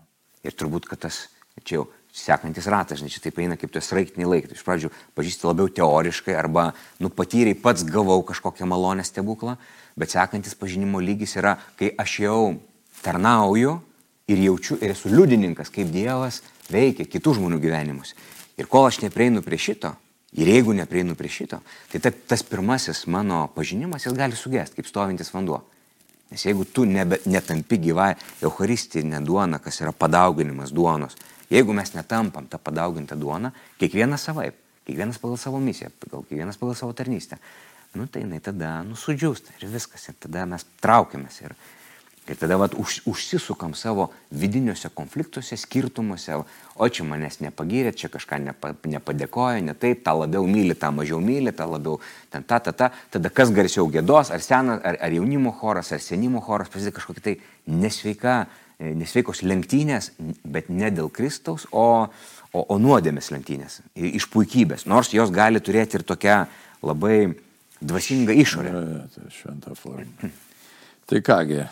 Ir 0.47 0.55
turbūt, 0.57 0.87
kad 0.89 1.03
tas, 1.07 1.27
čia 1.65 1.81
jau 1.81 1.89
sekantis 2.15 2.69
ratas, 2.71 3.01
žinai, 3.01 3.13
čia 3.13 3.23
taip 3.25 3.39
eina 3.43 3.59
kaip 3.61 3.73
tas 3.75 3.91
raiktinį 3.95 4.29
laiką. 4.29 4.55
Iš 4.55 4.65
pradžių 4.67 4.91
pažįsti 5.19 5.49
labiau 5.49 5.71
teoriškai 5.73 6.37
arba, 6.39 6.71
nu, 7.03 7.11
patyriai 7.13 7.59
pats 7.59 7.85
gavau 7.87 8.21
kažkokią 8.27 8.69
malonę 8.69 9.05
stebuklą, 9.07 9.59
bet 9.99 10.15
sekantis 10.15 10.57
pažinimo 10.59 11.03
lygis 11.05 11.37
yra, 11.41 11.57
kai 11.79 11.93
aš 11.99 12.19
jau 12.25 12.41
tarnauju 13.05 13.79
ir 14.29 14.43
jaučiu 14.47 14.79
ir 14.83 14.95
esu 14.95 15.13
liudininkas, 15.13 15.73
kaip 15.75 15.93
Dievas 15.93 16.43
veikia 16.73 17.07
kitų 17.09 17.39
žmonių 17.39 17.61
gyvenimus. 17.63 18.15
Ir 18.59 18.67
kol 18.67 18.89
aš 18.89 19.01
neprieinu 19.05 19.43
prie 19.47 19.59
šito, 19.61 19.93
ir 20.35 20.51
jeigu 20.51 20.75
neprieinu 20.75 21.15
prie 21.19 21.31
šito, 21.31 21.61
tai 21.93 22.01
ta, 22.03 22.11
tas 22.11 22.43
pirmasis 22.43 23.05
mano 23.07 23.47
pažinimas, 23.55 24.07
jis 24.07 24.17
gali 24.19 24.37
sugesti, 24.37 24.81
kaip 24.81 24.91
stovintis 24.91 25.31
vanduo. 25.35 25.63
Nes 26.29 26.45
jeigu 26.45 26.67
tu 26.69 26.85
nebe, 26.85 27.21
netampi 27.25 27.79
gyvai 27.81 28.11
Eucharistinė 28.45 29.23
duona, 29.25 29.63
kas 29.65 29.81
yra 29.81 29.95
padauginimas 29.97 30.75
duonos, 30.77 31.17
jeigu 31.49 31.73
mes 31.73 31.95
netampam 31.95 32.51
tą 32.51 32.61
padaugintą 32.61 33.17
duoną, 33.17 33.55
kiekvienas 33.81 34.27
savaip, 34.29 34.59
kiekvienas 34.85 35.21
pagal 35.23 35.41
savo 35.41 35.63
misiją, 35.63 35.89
kiekvienas 36.05 36.61
pagal 36.61 36.77
savo 36.77 36.93
tarnystę, 36.93 37.39
nu 37.97 38.07
tai 38.13 38.27
jinai 38.27 38.43
tada 38.45 38.83
nusudžiūsta 38.85 39.57
ir 39.57 39.71
viskas, 39.73 40.11
ir 40.11 40.19
tada 40.21 40.45
mes 40.51 40.67
traukiamės. 40.83 41.41
Ir, 41.47 41.55
Ir 42.29 42.37
tada 42.37 42.59
vat, 42.61 42.75
už, 42.77 43.01
užsisukam 43.09 43.73
savo 43.75 44.11
vidiniuose 44.31 44.91
konfliktuose, 44.93 45.57
skirtumuose, 45.57 46.37
o 46.77 46.89
čia 46.93 47.07
manęs 47.09 47.41
nepagyrė, 47.41 47.95
čia 47.97 48.11
kažką 48.13 48.39
nepa, 48.45 48.75
nepadėkojo, 48.85 49.63
ne 49.65 49.75
taip, 49.79 50.03
tą 50.05 50.13
labiau 50.19 50.45
myli, 50.49 50.77
tą 50.77 50.91
mažiau 50.93 51.23
myli, 51.25 51.55
tą 51.57 51.65
labiau 51.71 51.97
ten 52.31 52.45
ta, 52.45 52.61
ta, 52.61 52.75
ta. 52.77 52.91
Tada 53.15 53.33
kas 53.33 53.53
garsiau 53.55 53.89
gėdos, 53.93 54.33
ar 54.35 54.45
senas, 54.45 54.83
ar, 54.85 55.01
ar 55.01 55.17
jaunimo 55.17 55.55
choras, 55.57 55.95
ar 55.97 56.05
senimo 56.05 56.45
choras, 56.45 56.69
prasideda 56.69 56.99
kažkokia 57.01 57.25
tai 57.31 57.37
nesveika, 57.65 58.39
e, 58.77 58.93
nesveikos 59.01 59.41
lenktynės, 59.49 60.13
bet 60.45 60.69
ne 60.69 60.93
dėl 60.93 61.09
Kristaus, 61.09 61.65
o, 61.73 61.89
o, 62.53 62.61
o 62.61 62.79
nuodėmės 62.83 63.33
lenktynės, 63.33 63.81
iš 63.97 64.29
puikybės, 64.35 64.85
nors 64.85 65.15
jos 65.17 65.33
gali 65.33 65.65
turėti 65.65 65.97
ir 65.97 66.05
tokią 66.05 66.43
labai 66.85 67.23
dvasingą 67.81 68.37
išorę. 68.45 68.75
Ja, 68.75 68.85
ja, 68.99 69.05
tai 69.15 69.33
šventa 69.33 69.75
forma. 69.79 70.29
Tai 71.09 71.23
kągi, 71.25 71.63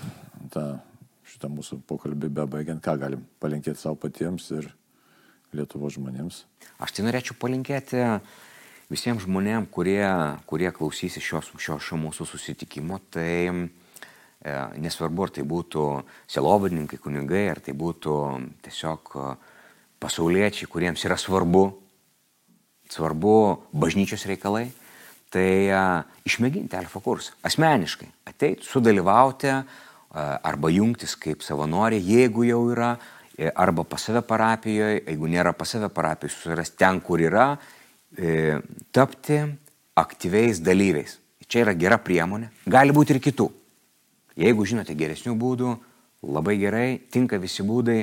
tą, 0.53 0.67
šitą 1.27 1.51
mūsų 1.53 1.81
pokalbį 1.89 2.31
bebaigiant, 2.41 2.83
ką 2.83 2.97
galim 3.01 3.23
palinkėti 3.43 3.81
savo 3.81 3.99
patiems 4.07 4.51
ir 4.55 4.69
Lietuvo 5.57 5.89
žmonėms? 5.93 6.43
Aš 6.83 6.97
tai 6.97 7.07
norėčiau 7.07 7.37
palinkėti 7.41 8.03
visiems 8.93 9.25
žmonėms, 9.25 9.71
kurie, 9.73 10.05
kurie 10.47 10.71
klausysi 10.75 11.23
šios, 11.23 11.51
šio, 11.59 11.79
šio 11.83 11.99
mūsų 12.01 12.27
susitikimo, 12.29 12.99
tai 13.11 13.31
e, 13.47 13.55
nesvarbu, 14.83 15.27
ar 15.27 15.35
tai 15.39 15.47
būtų 15.49 15.87
selovadininkai, 16.31 17.01
kunigai, 17.03 17.47
ar 17.51 17.63
tai 17.65 17.75
būtų 17.79 18.17
tiesiog 18.67 19.15
e, 19.17 19.31
pasauliečiai, 20.03 20.71
kuriems 20.71 21.07
yra 21.09 21.19
svarbu, 21.19 21.65
svarbu 22.93 23.37
bažnyčios 23.75 24.27
reikalai, 24.31 24.69
tai 25.35 25.49
e, 25.71 25.83
išmėginti 26.29 26.79
alfa 26.79 27.03
kursą, 27.03 27.35
asmeniškai, 27.47 28.13
ateiti, 28.31 28.67
sudalyvauti, 28.69 29.57
arba 30.17 30.71
jungtis 30.73 31.17
kaip 31.21 31.45
savanoriai, 31.45 32.03
jeigu 32.03 32.47
jau 32.49 32.63
yra, 32.73 32.97
e, 33.37 33.51
arba 33.55 33.85
pas 33.85 34.03
save 34.03 34.23
parapijoje, 34.27 35.03
jeigu 35.05 35.29
nėra 35.29 35.53
pas 35.53 35.69
save 35.69 35.91
parapijoje, 35.93 36.35
susirasti 36.35 36.81
ten, 36.81 37.01
kur 37.01 37.21
yra, 37.21 37.51
e, 38.17 38.59
tapti 38.93 39.43
aktyviais 39.97 40.61
dalyviais. 40.61 41.19
Čia 41.47 41.63
yra 41.63 41.77
gera 41.79 41.99
priemonė, 42.03 42.51
gali 42.67 42.95
būti 42.95 43.15
ir 43.15 43.23
kitų. 43.23 43.51
Jeigu 44.37 44.65
žinote 44.67 44.97
geresnių 44.99 45.37
būdų, 45.39 45.77
labai 46.27 46.57
gerai, 46.59 46.89
tinka 47.13 47.39
visi 47.39 47.63
būdai, 47.65 48.01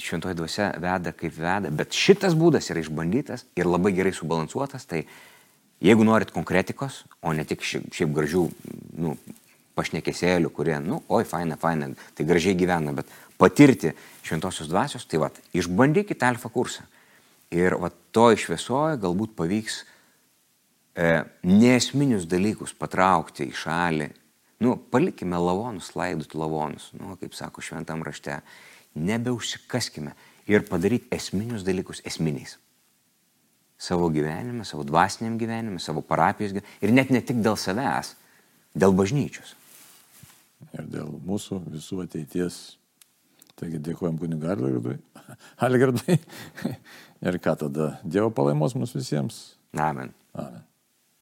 šventoji 0.00 0.36
dvasia 0.36 0.70
veda 0.80 1.12
kaip 1.16 1.34
veda, 1.34 1.72
bet 1.72 1.96
šitas 1.96 2.36
būdas 2.38 2.68
yra 2.70 2.82
išbandytas 2.84 3.46
ir 3.58 3.68
labai 3.68 3.92
gerai 3.96 4.12
subalansuotas, 4.14 4.84
tai 4.86 5.06
jeigu 5.80 6.04
norit 6.04 6.30
konkretikos, 6.30 7.04
o 7.24 7.32
ne 7.32 7.46
tik 7.48 7.64
šiaip, 7.64 7.88
šiaip 7.96 8.12
gražių 8.16 8.44
nu, 9.00 9.16
pašnekėsėlių, 9.78 10.50
kurie, 10.54 10.76
nu, 10.82 11.00
oi, 11.12 11.24
faina, 11.28 11.56
faina, 11.60 11.90
tai 12.16 12.26
gražiai 12.28 12.56
gyvena, 12.58 12.94
bet 12.96 13.10
patirti 13.40 13.94
šventosios 14.26 14.68
dvasios, 14.70 15.06
tai 15.08 15.22
vad, 15.22 15.36
išbandykite 15.56 16.26
alfa 16.26 16.50
kursą. 16.52 16.84
Ir 17.54 17.74
va 17.82 17.90
to 18.14 18.28
išviesoje 18.34 19.00
galbūt 19.02 19.34
pavyks 19.38 19.80
e, 20.94 21.24
nesminius 21.46 22.28
dalykus 22.30 22.74
patraukti 22.78 23.48
į 23.48 23.56
šalį. 23.58 24.08
Nu, 24.62 24.76
palikime 24.92 25.38
lavonus, 25.40 25.94
laidoti 25.96 26.38
lavonus, 26.38 26.90
nu, 26.98 27.16
kaip 27.18 27.34
sako 27.34 27.64
šventam 27.64 28.04
rašte, 28.06 28.38
nebeužsikaskime 28.94 30.12
ir 30.50 30.66
padaryti 30.68 31.10
esminius 31.16 31.64
dalykus 31.66 32.04
esminiais. 32.06 32.58
Savo 33.80 34.10
gyvenime, 34.12 34.66
savo 34.68 34.84
dvasiniam 34.84 35.38
gyvenime, 35.40 35.80
savo 35.80 36.04
parapijos 36.04 36.52
gyvenime 36.52 36.84
ir 36.84 36.92
net 36.92 37.10
ne 37.14 37.22
tik 37.24 37.40
dėl 37.40 37.56
savęs, 37.58 38.12
dėl 38.76 38.92
bažnyčios 38.94 39.56
ir 40.76 40.88
dėl 40.90 41.12
mūsų 41.26 41.62
visų 41.70 42.04
ateities. 42.06 42.60
Taigi 43.60 43.80
dėkojom 43.90 44.16
kunigu 44.20 44.48
Algirdui. 44.48 44.96
Algirdui. 45.66 46.16
ir 47.28 47.40
ką 47.44 47.58
tada? 47.66 47.92
Dievo 48.04 48.32
palaimos 48.32 48.76
mums 48.78 48.96
visiems. 48.96 49.44
Amen. 49.76 50.14
Amen. 50.34 50.69